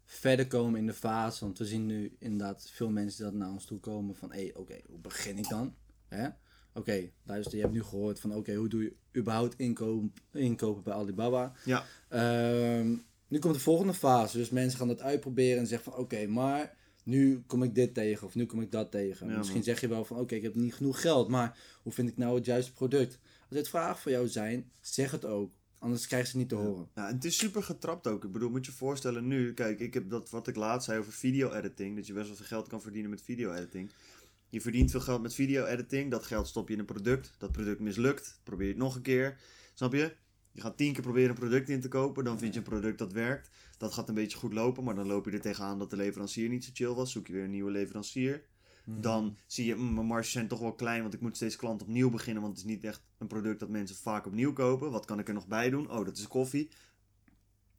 [0.05, 1.45] verder komen in de fase.
[1.45, 4.33] Want we zien nu inderdaad veel mensen dat naar ons toe komen van...
[4.33, 5.75] Hé, oké, hoe begin ik dan?
[6.09, 6.29] Hè?
[6.75, 8.35] Oké, luister, je hebt nu gehoord van...
[8.35, 11.53] Oké, hoe doe je überhaupt inkopen, inkopen bij Alibaba?
[11.65, 12.97] Ja, Ehm,
[13.29, 14.37] nu komt de volgende fase.
[14.37, 16.01] Dus mensen gaan dat uitproberen en zeggen van...
[16.01, 19.29] Oké, maar nu kom ik dit tegen of nu kom ik dat tegen.
[19.29, 19.67] Ja, Misschien man.
[19.67, 20.19] zeg je wel van...
[20.19, 23.19] Oké, ik heb niet genoeg geld, maar hoe vind ik nou het juiste product?
[23.49, 25.53] Als het vragen voor jou zijn, zeg het ook.
[25.79, 26.89] Anders krijg je het niet te horen.
[26.95, 28.25] Ja, en het is super getrapt ook.
[28.25, 30.99] Ik bedoel, moet je je voorstellen nu, kijk, ik heb dat wat ik laatst zei
[30.99, 33.91] over video-editing, dat je best wel veel geld kan verdienen met video-editing.
[34.49, 37.81] Je verdient veel geld met video-editing, dat geld stop je in een product, dat product
[37.81, 39.39] mislukt, probeer je het nog een keer,
[39.75, 40.17] snap je?
[40.53, 42.99] Je gaat tien keer proberen een product in te kopen, dan vind je een product
[42.99, 45.91] dat werkt, dat gaat een beetje goed lopen, maar dan loop je er tegenaan dat
[45.91, 48.45] de leverancier niet zo chill was, zoek je weer een nieuwe leverancier.
[48.85, 51.83] Dan zie je, mm, mijn marges zijn toch wel klein, want ik moet steeds klant
[51.83, 54.91] opnieuw beginnen, want het is niet echt een product dat mensen vaak opnieuw kopen.
[54.91, 55.91] Wat kan ik er nog bij doen?
[55.91, 56.71] Oh, dat is koffie.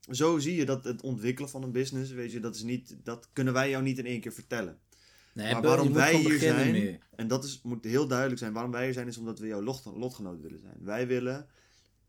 [0.09, 3.29] Zo zie je dat het ontwikkelen van een business, weet je, dat, is niet, dat
[3.33, 4.79] kunnen wij jou niet in één keer vertellen.
[5.33, 6.99] Nee, Maar waarom wij hier zijn-.
[7.15, 8.53] En dat is, moet heel duidelijk zijn.
[8.53, 10.77] Waarom wij hier zijn, is omdat we jouw lot, lotgenoot willen zijn.
[10.79, 11.47] Wij willen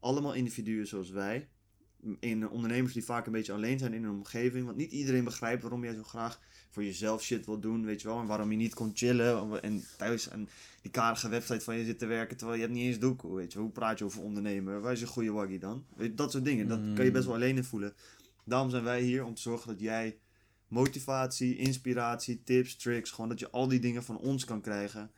[0.00, 1.48] allemaal individuen zoals wij.
[2.20, 4.64] In ondernemers die vaak een beetje alleen zijn in hun omgeving.
[4.64, 6.40] Want niet iedereen begrijpt waarom jij zo graag
[6.70, 8.20] voor jezelf shit wil doen, weet je wel.
[8.20, 10.48] En waarom je niet kon chillen en thuis aan
[10.82, 13.22] die karige website van je zit te werken terwijl je hebt niet eens doek.
[13.22, 14.80] Weet je, hoe praat je over ondernemen?
[14.80, 15.84] Waar is een goede waggie dan?
[15.96, 16.68] Weet je, dat soort dingen.
[16.68, 17.94] Dat kan je best wel alleen in voelen.
[18.44, 20.18] Daarom zijn wij hier om te zorgen dat jij
[20.68, 25.10] motivatie, inspiratie, tips, tricks, gewoon dat je al die dingen van ons kan krijgen.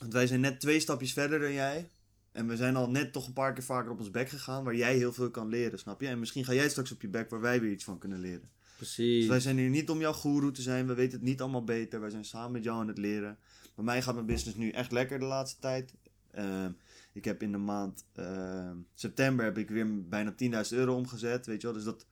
[0.00, 1.90] Want wij zijn net twee stapjes verder dan jij.
[2.34, 4.76] En we zijn al net toch een paar keer vaker op ons bek gegaan, waar
[4.76, 6.06] jij heel veel kan leren, snap je?
[6.06, 8.50] En misschien ga jij straks op je bek waar wij weer iets van kunnen leren.
[8.76, 9.18] Precies.
[9.20, 11.64] Dus wij zijn hier niet om jouw goeroe te zijn, we weten het niet allemaal
[11.64, 12.00] beter.
[12.00, 13.38] Wij zijn samen met jou aan het leren.
[13.74, 15.94] Bij mij gaat mijn business nu echt lekker de laatste tijd.
[16.30, 16.70] Ehm,
[17.12, 21.60] ik heb in de maand ehm, september heb ik weer bijna 10.000 euro omgezet, weet
[21.60, 21.76] je wel.
[21.76, 22.06] Dus dat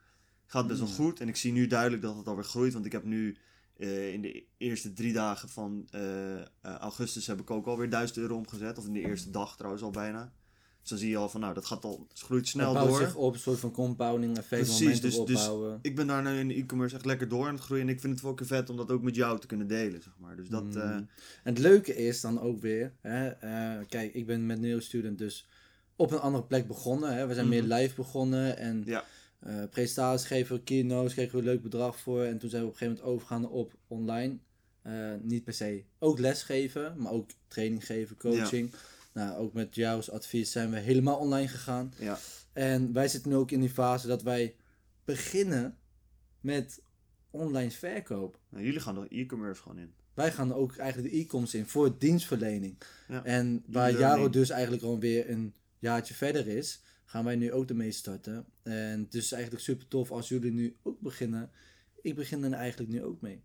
[0.47, 0.95] gaat best wel Mm.
[0.95, 1.21] goed.
[1.21, 3.37] En ik zie nu duidelijk dat het alweer groeit, want ik heb nu
[3.77, 8.19] eh, in de eerste drie dagen van eh, eh, augustus heb ik ook alweer 1000
[8.19, 8.79] euro omgezet.
[8.79, 10.33] Of in de eerste dag trouwens al bijna.
[10.81, 12.89] Dus dan zie je al van, nou, dat gaat al, het groeit snel het bouwt
[12.89, 12.99] door.
[12.99, 15.79] zich op, een soort van compounding effect, Precies, dus- dus- opbouwen.
[15.83, 17.87] Ik ben daar nu in de e-commerce echt lekker door aan het groeien.
[17.87, 20.03] En ik vind het wel ook vet om dat ook met jou te kunnen delen,
[20.03, 20.37] zeg maar.
[20.37, 20.77] Dus dat, Mm.
[20.81, 21.09] En
[21.43, 23.31] het leuke is dan ook weer, hè,
[23.85, 25.47] kijk, ik ben met Neo Student dus
[25.97, 27.15] op een andere plek begonnen.
[27.15, 27.27] Hè.
[27.27, 27.73] We zijn meer Mhm.
[27.73, 29.05] live begonnen en ja,
[29.43, 32.25] eh presentaties geven, keynotes, kregen we een leuk bedrag voor.
[32.25, 34.39] En toen zijn we op een gegeven moment overgegaan op online.
[34.83, 38.71] Eh, niet per se ook lesgeven, maar ook training geven, coaching.
[39.13, 41.93] Nou, ook met jouw advies zijn we helemaal online gegaan.
[41.99, 42.19] ja.
[42.53, 44.55] En wij zitten nu ook in die fase dat wij
[45.05, 45.77] beginnen
[46.41, 46.83] met
[47.31, 48.39] online verkoop.
[48.49, 49.95] Nou, jullie gaan er e-commerce gewoon in.
[50.15, 52.77] Wij gaan ook eigenlijk de e-commerce in voor dienstverlening.
[53.09, 53.25] Ja.
[53.25, 53.99] En waar.
[53.99, 56.83] Jaro dus eigenlijk alweer een jaartje verder is,
[57.13, 58.45] gaan wij nu ook ermee starten.
[58.63, 61.51] En het is eigenlijk super tof als jullie nu ook beginnen.
[62.03, 63.43] Ik begin er eigenlijk nu ook mee.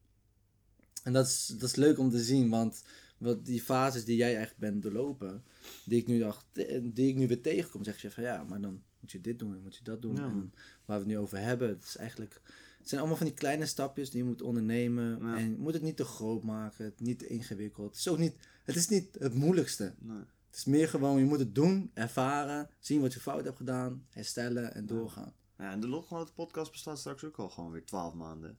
[1.04, 2.84] En dat is, dat is leuk om te zien, want
[3.18, 5.44] wat die fases die jij eigenlijk bent doorlopen,
[5.86, 6.46] die ik nu, dacht,
[6.84, 9.54] die ik nu weer tegenkom, zeg je van ja, maar dan moet je dit doen
[9.54, 10.16] en moet je dat doen.
[10.16, 10.24] Ja.
[10.24, 10.54] En
[10.86, 12.42] waar we het nu over hebben, het is eigenlijk...
[12.78, 15.20] Het zijn allemaal van die kleine stapjes die je moet ondernemen.
[15.22, 15.38] Ja.
[15.38, 17.90] En je moet het niet te groot maken, het niet te ingewikkeld.
[17.90, 19.94] Het is ook niet, het is niet het moeilijkste.
[20.00, 20.24] Nee.
[20.58, 24.06] Het is meer gewoon, je moet het doen, ervaren, zien wat je fout hebt gedaan,
[24.10, 25.34] herstellen en doorgaan.
[25.58, 28.58] Ja, en de Lotgenoten podcast bestaat straks ook al gewoon weer 12 maanden.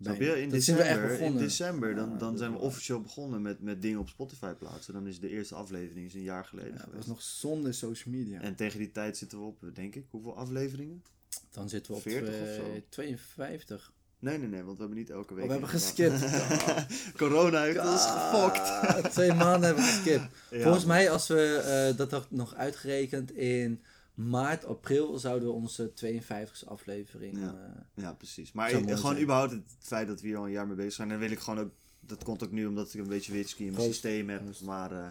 [0.00, 0.40] Snap je?
[0.40, 4.52] In december, in december dan, dan zijn we officieel begonnen met, met dingen op Spotify
[4.52, 4.92] plaatsen.
[4.94, 8.14] Dan is de eerste aflevering is een jaar geleden Ja, dat was nog zonder social
[8.14, 8.40] media.
[8.40, 11.02] En tegen die tijd zitten we op, denk ik, hoeveel afleveringen?
[11.50, 12.86] Dan zitten we op 40 of twee- zo?
[12.88, 13.92] 52.
[14.24, 15.42] Nee, nee, nee, want we hebben niet elke week.
[15.42, 16.24] Oh, we hebben geskipt.
[17.22, 18.62] Corona heeft ons gefokt.
[19.14, 20.28] Twee maanden hebben we geskipt.
[20.50, 20.62] Ja.
[20.62, 21.56] Volgens mij, als we
[21.90, 23.82] eh, dat had nog uitgerekend in
[24.14, 27.38] maart, april, zouden we onze 52e aflevering.
[27.38, 27.72] Ja.
[27.94, 28.52] eh, Ja, precies.
[28.52, 29.20] Maar gewoon zijn.
[29.22, 31.08] überhaupt het feit dat we hier al een jaar mee bezig zijn.
[31.10, 31.70] En dan wil ik gewoon ook,
[32.00, 33.92] dat komt ook nu omdat ik een beetje witski in mijn Proost.
[34.00, 34.42] systeem heb.
[34.42, 34.62] Proost.
[34.62, 35.06] Maar eh,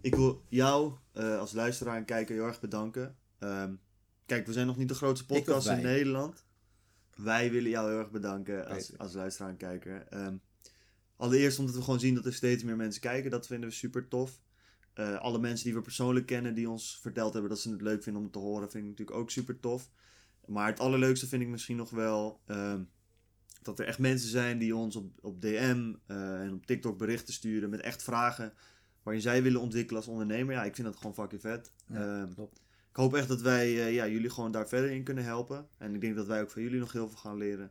[0.00, 3.16] ik wil jou als luisteraar en kijker heel erg bedanken.
[3.38, 3.72] Ehm,
[4.26, 5.82] kijk, we zijn nog niet de grootste podcast in?
[5.82, 6.44] Nederland.
[7.16, 10.06] Wij willen jou heel erg bedanken als, als luisteraar en kijker.
[10.08, 10.36] Ehm,
[11.16, 13.30] allereerst omdat we gewoon zien dat er steeds meer mensen kijken.
[13.30, 14.40] Dat vinden we super tof.
[14.94, 18.02] Eh, alle mensen die we persoonlijk kennen, die ons verteld hebben dat ze het leuk
[18.02, 19.90] vinden om het te horen, vind ik natuurlijk ook super tof.
[20.46, 22.82] Maar het allerleukste vind ik misschien nog wel ehm,
[23.62, 27.34] dat er echt mensen zijn die ons op, op DM eh, en op TikTok berichten
[27.34, 28.52] sturen met echt vragen
[29.02, 30.54] waarin zij willen ontwikkelen als ondernemer.
[30.54, 31.72] Ja, ik vind dat gewoon fucking vet.
[31.86, 32.60] Ja, Ehm, klopt.
[32.92, 35.68] Ik hoop echt dat wij eh, ja, jullie gewoon daar verder in kunnen helpen.
[35.78, 37.70] En ik denk dat wij ook van jullie nog heel veel gaan leren.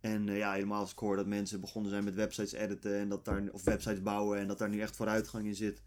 [0.00, 3.08] En eh, ja, helemaal als ik hoor dat mensen begonnen zijn met websites editen en
[3.08, 5.82] dat daar, of websites bouwen en dat daar nu echt vooruitgang in zit.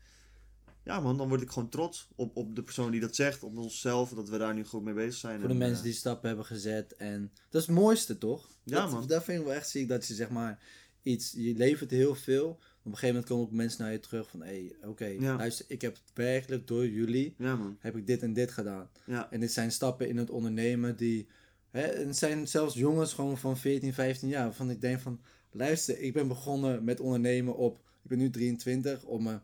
[0.83, 3.57] Ja man, dan word ik gewoon trots op, op de persoon die dat zegt, op
[3.57, 5.39] onszelf, dat we daar nu goed mee bezig zijn.
[5.39, 6.95] Voor de En, mensen eh, die stappen hebben gezet.
[6.95, 8.49] En dat is het mooiste, toch?
[8.63, 9.07] Ja, dat, man.
[9.07, 9.87] Dat vind ik wel echt ziek.
[9.87, 10.59] Dat je zeg maar
[11.01, 11.31] iets...
[11.31, 12.59] Je levert heel veel.
[12.89, 14.41] Op een gegeven moment komen ook mensen naar je terug van...
[14.41, 15.35] Hé, hey, oké, Ja.
[15.35, 15.65] luister.
[15.67, 17.33] Ik heb werkelijk door jullie...
[17.37, 18.89] Ja man, Heb ik dit en dit gedaan.
[19.05, 19.31] ja.
[19.31, 21.27] En dit zijn stappen in het ondernemen die...
[21.69, 24.43] Hè, en het zijn zelfs jongens gewoon van 14, 15 jaar.
[24.43, 25.21] Waarvan ik denk van...
[25.51, 27.75] Luister, ik ben begonnen met ondernemen op...
[28.03, 29.03] Ik ben nu 23.
[29.03, 29.41] Op mijn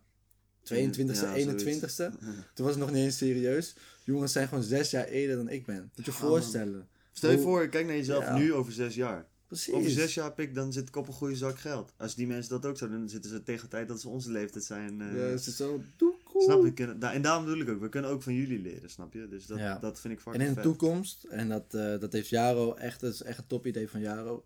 [0.73, 1.95] 22e, Ja, 21ste.
[2.53, 3.75] Toen was het nog niet eens serieus.
[4.03, 5.91] Jongens zijn gewoon zes jaar eerder dan ik ben.
[5.95, 6.87] Moet je voorstellen.
[7.11, 9.25] Stel je Hoe- voor, kijk naar jezelf nu over zes jaar.
[9.47, 9.73] Precies.
[9.73, 11.93] Over zes jaar pik, dan zit ik op een goede zak geld.
[11.97, 14.09] Als die mensen dat ook zouden doen, dan zitten ze tegen de tijd dat ze
[14.09, 15.01] onze leeftijd zijn.
[15.01, 16.41] eh, Ja, het is zo doekoe.
[16.43, 16.73] Snap je?
[16.73, 19.27] Kunnen, en daarom bedoel ik ook, we kunnen ook van jullie leren, snap je?
[19.27, 19.77] Dus dat, Ja.
[19.79, 20.63] dat vind ik En fucking in de vet.
[20.63, 23.99] toekomst, en dat, eh, dat heeft Jaro echt, dat is echt een top idee van
[23.99, 24.43] Jaro.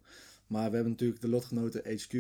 [0.48, 2.12] Maar we hebben natuurlijk de lotgenoten HQ.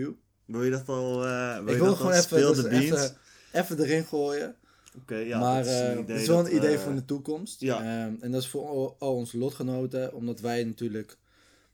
[0.45, 2.63] Wil je dat al, eh wil ik je wil dat gewoon al even, speel dus
[2.63, 2.83] de beans?
[2.85, 3.15] even,
[3.51, 4.55] even erin gooien.
[4.97, 7.05] Oké, ja, maar dat is, een idee het is wel een idee we- voor de
[7.05, 7.59] toekomst.
[7.61, 7.77] Ja.
[7.77, 11.17] Ehm, en dat is voor al, al onze lotgenoten, omdat wij natuurlijk,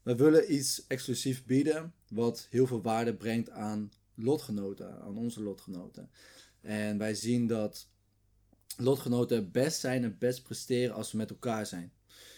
[0.06, 6.10] we willen iets exclusief bieden, wat heel veel waarde brengt aan lotgenoten, aan onze lotgenoten.
[6.60, 7.88] En wij zien dat
[8.76, 11.92] lotgenoten het best zijn en best presteren als we met elkaar zijn.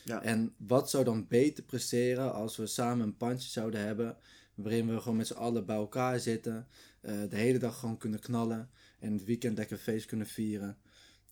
[0.05, 0.23] Ja.
[0.23, 4.17] En wat zou dan beter presteren als we samen een pandje zouden hebben,
[4.55, 6.67] waarin we gewoon met z'n allen bij elkaar zitten,
[7.01, 10.79] eh, de hele dag gewoon kunnen knallen en het weekend lekker feest kunnen vieren.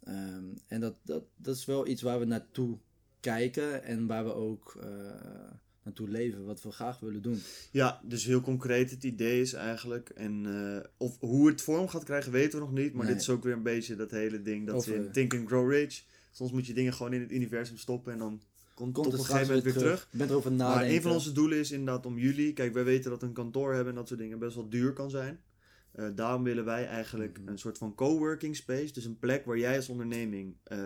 [0.05, 2.78] Ehm, en dat, dat, dat is wel iets waar we naartoe
[3.20, 5.51] kijken en waar we ook eh,
[5.87, 7.41] naartoe leven, wat we graag willen doen.
[7.70, 12.05] Ja, dus heel concreet het idee is eigenlijk, en eh, of hoe het vorm gaat
[12.05, 13.12] krijgen weten we nog niet, maar Nee.
[13.12, 15.47] dit is ook weer een beetje dat hele ding dat Over- ze in Think and
[15.47, 18.41] Grow Rich, soms moet je dingen gewoon in het universum stoppen en dan
[18.74, 20.09] komt, Komt het op een gegeven moment weer terug.
[20.12, 20.80] Bent erover nadenken.
[20.87, 23.72] Maar een van onze doelen is inderdaad om jullie, kijk wij weten dat een kantoor
[23.74, 25.41] hebben en dat soort dingen best wel duur kan zijn.
[25.93, 27.49] Eh, daarom willen wij eigenlijk Mhm.
[27.49, 30.78] een soort van coworking space, dus een plek waar jij als onderneming eh,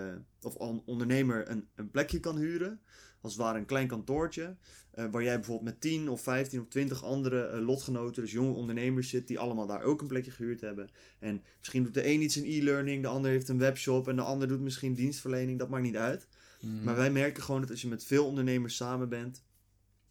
[0.43, 2.81] of on- ondernemer een, een plekje kan huren.
[3.21, 4.57] Als het ware een klein kantoortje,
[4.91, 8.53] eh, waar jij bijvoorbeeld met 10 of 15 of 20 andere eh, lotgenoten, dus jonge
[8.53, 10.91] ondernemers zit, die allemaal daar ook een plekje gehuurd hebben.
[11.19, 14.23] En misschien doet de een iets in e-learning, de ander heeft een webshop en de
[14.23, 16.27] ander doet misschien dienstverlening, dat maakt niet uit.
[16.61, 16.85] Mhm.
[16.85, 19.43] Maar wij merken gewoon dat als je met veel ondernemers samen bent,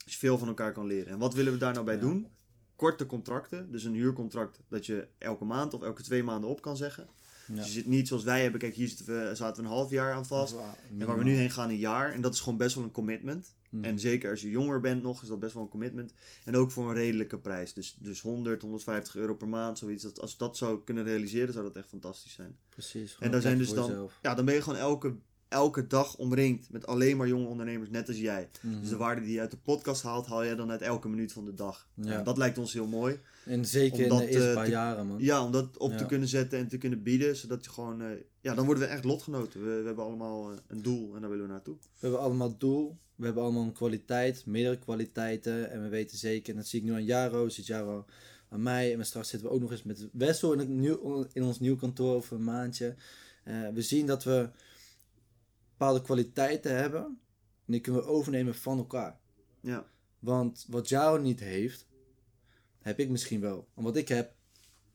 [0.05, 1.07] je veel van elkaar kan leren.
[1.13, 2.01] En wat willen we daar nou bij Ja.
[2.01, 2.27] doen?
[2.75, 6.77] Korte contracten, dus een huurcontract dat je elke maand of elke twee maanden op kan
[6.77, 7.07] zeggen.
[7.49, 7.55] Ja.
[7.55, 9.89] Dus je zit niet zoals wij hebben, kijk hier zitten we, zaten we een half
[9.89, 10.53] jaar aan vast.
[10.53, 10.77] Waar.
[10.99, 12.13] En waar we nu heen gaan een jaar.
[12.13, 13.55] En dat is gewoon best wel een commitment.
[13.69, 13.83] Mhm.
[13.83, 16.13] En zeker als je jonger bent nog, is dat best wel een commitment.
[16.45, 17.73] En ook voor een redelijke prijs.
[17.73, 20.03] Dus, dus 100, 150 euro per maand, zoiets.
[20.03, 22.57] Dat, als we dat zou kunnen realiseren, zou dat echt fantastisch zijn.
[22.69, 23.17] Precies.
[23.19, 24.19] En daar zijn dus dan, jezelf.
[24.21, 25.15] ja, dan ben je gewoon elke,
[25.49, 28.49] elke dag omringd met alleen maar jonge ondernemers, net als jij.
[28.61, 28.79] Mhm.
[28.79, 31.31] Dus de waarde die je uit de podcast haalt, haal jij dan uit elke minuut
[31.31, 31.87] van de dag.
[31.93, 32.17] Ja.
[32.17, 33.19] En dat lijkt ons heel mooi.
[33.45, 35.17] En zeker in de eerste eh, paar te- jaren, man.
[35.19, 35.97] Ja, om dat op Ja.
[35.97, 38.07] te kunnen zetten en te kunnen bieden, zodat je gewoon, eh,
[38.41, 39.63] ja, dan worden we echt lotgenoten.
[39.63, 41.75] We, we hebben allemaal eh, een doel en daar willen we naartoe.
[41.75, 42.97] We hebben allemaal doel.
[43.15, 45.71] We hebben allemaal een kwaliteit, meerdere kwaliteiten.
[45.71, 48.05] En we weten zeker, en dat zie ik nu aan Jaro, ziet Jaro
[48.49, 48.93] aan mij.
[48.93, 51.75] En straks zitten we ook nog eens met Wessel in, het nieuw, in ons nieuw
[51.75, 52.95] kantoor over een maandje.
[53.73, 54.49] We zien dat we
[55.79, 57.03] bepaalde kwaliteiten hebben.
[57.65, 59.19] En die kunnen we overnemen van elkaar.
[59.61, 59.85] Ja,
[60.19, 61.85] Want wat Jaro niet heeft,
[62.79, 63.67] heb ik misschien wel.
[63.75, 64.33] En wat ik heb,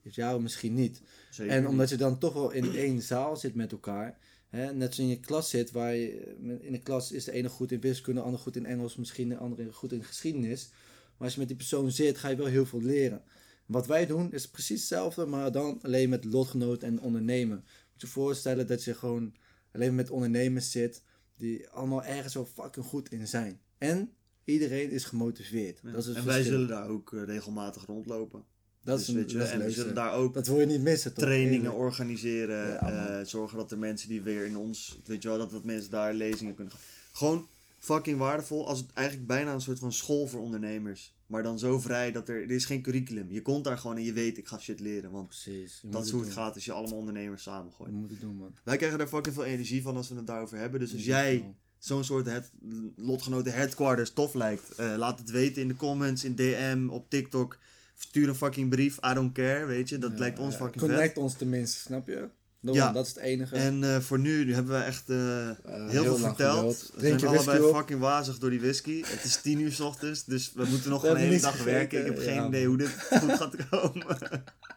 [0.03, 1.03] is jou misschien niet.
[1.31, 4.19] Zeker En omdat je dan toch wel in één zaal zit met elkaar.
[4.49, 7.49] Hè, net zoals in je klas zit, waar je, in de klas is de ene
[7.49, 10.69] goed in wiskunde, de ander goed in Engels, misschien de andere goed in geschiedenis.
[11.17, 13.23] Maar als je met die persoon zit, ga je wel heel veel leren.
[13.67, 17.65] Wat wij doen is precies hetzelfde, maar dan alleen met lotgenoten en ondernemen.
[17.93, 19.35] Moet je voorstellen dat je gewoon
[19.75, 21.03] alleen met ondernemers zit,
[21.37, 23.61] die allemaal ergens wel fucking goed in zijn.
[23.79, 24.11] En
[24.45, 25.81] iedereen is gemotiveerd.
[25.83, 25.91] Ja.
[25.91, 28.45] Dat is het en wij zullen daar ook eh, regelmatig rondlopen.
[28.83, 30.67] dat Dus is, een, weet je, dat en we zullen daar ook Dat wil je
[30.67, 31.25] niet missen, toch?
[31.25, 31.79] trainingen Eerlijk.
[31.79, 32.69] organiseren.
[32.69, 35.65] Ja, eh, zorgen dat er mensen die weer in ons, weet je wel, dat, dat
[35.65, 36.83] mensen daar lezingen kunnen gaan.
[37.13, 37.49] Gewoon
[37.85, 38.67] fucking waardevol.
[38.69, 41.13] Als het eigenlijk bijna een soort van school voor ondernemers.
[41.27, 43.31] Maar dan zo vrij dat er, er is geen curriculum.
[43.31, 45.11] Je komt daar gewoon en je weet, ik ga shit leren.
[45.11, 45.81] Want Precies.
[45.85, 46.29] dat is hoe doen.
[46.29, 47.91] het gaat als je allemaal ondernemers samengooit.
[47.91, 48.55] Je moet het doen, man.
[48.65, 50.81] Wij krijgen daar fucking veel energie van als we het daarover hebben.
[50.81, 52.51] Dus als jij zo'n soort het,
[52.97, 57.59] lotgenoten headquarters tof lijkt, eh, laat het weten in de comments, in DM, op TikTok.
[57.97, 59.99] Stuur een fucking brief, I don't care, weet je.
[59.99, 60.61] Dat Ja, lijkt ons ja.
[60.61, 61.17] fucking Connect vet.
[61.17, 62.29] ons tenminste, snap je?
[62.73, 62.73] Ja.
[62.73, 62.93] ja.
[62.93, 63.57] Dat is het enige.
[63.57, 66.91] En eh, voor nu, nu hebben we echt eh, heel heel veel verteld.
[66.95, 69.03] We zijn allebei fucking wazig door die whisky.
[69.07, 71.99] Het is tien uur s ochtends, dus we moeten nog We een hele dag werken.
[71.99, 74.19] Ik heb geen ja, idee hoe dit goed gaat komen.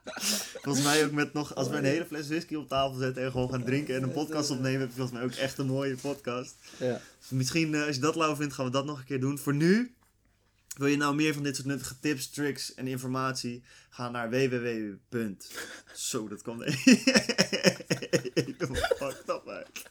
[0.63, 3.31] volgens mij ook met nog, als we een hele fles whisky op tafel zetten en
[3.31, 5.95] gewoon gaan drinken en een podcast opnemen, heb je volgens mij ook echt een mooie
[5.95, 6.55] podcast.
[6.79, 7.01] Ja.
[7.19, 9.38] Dus misschien, eh, als je dat lauw vindt, gaan we dat nog een keer doen.
[9.38, 9.95] Voor nu,
[10.78, 13.63] wil je nou meer van dit soort nuttige tips, tricks en informatie?
[13.89, 14.93] Ga naar www.
[15.93, 19.86] Zo, dat kwam helemaal fucked up uit.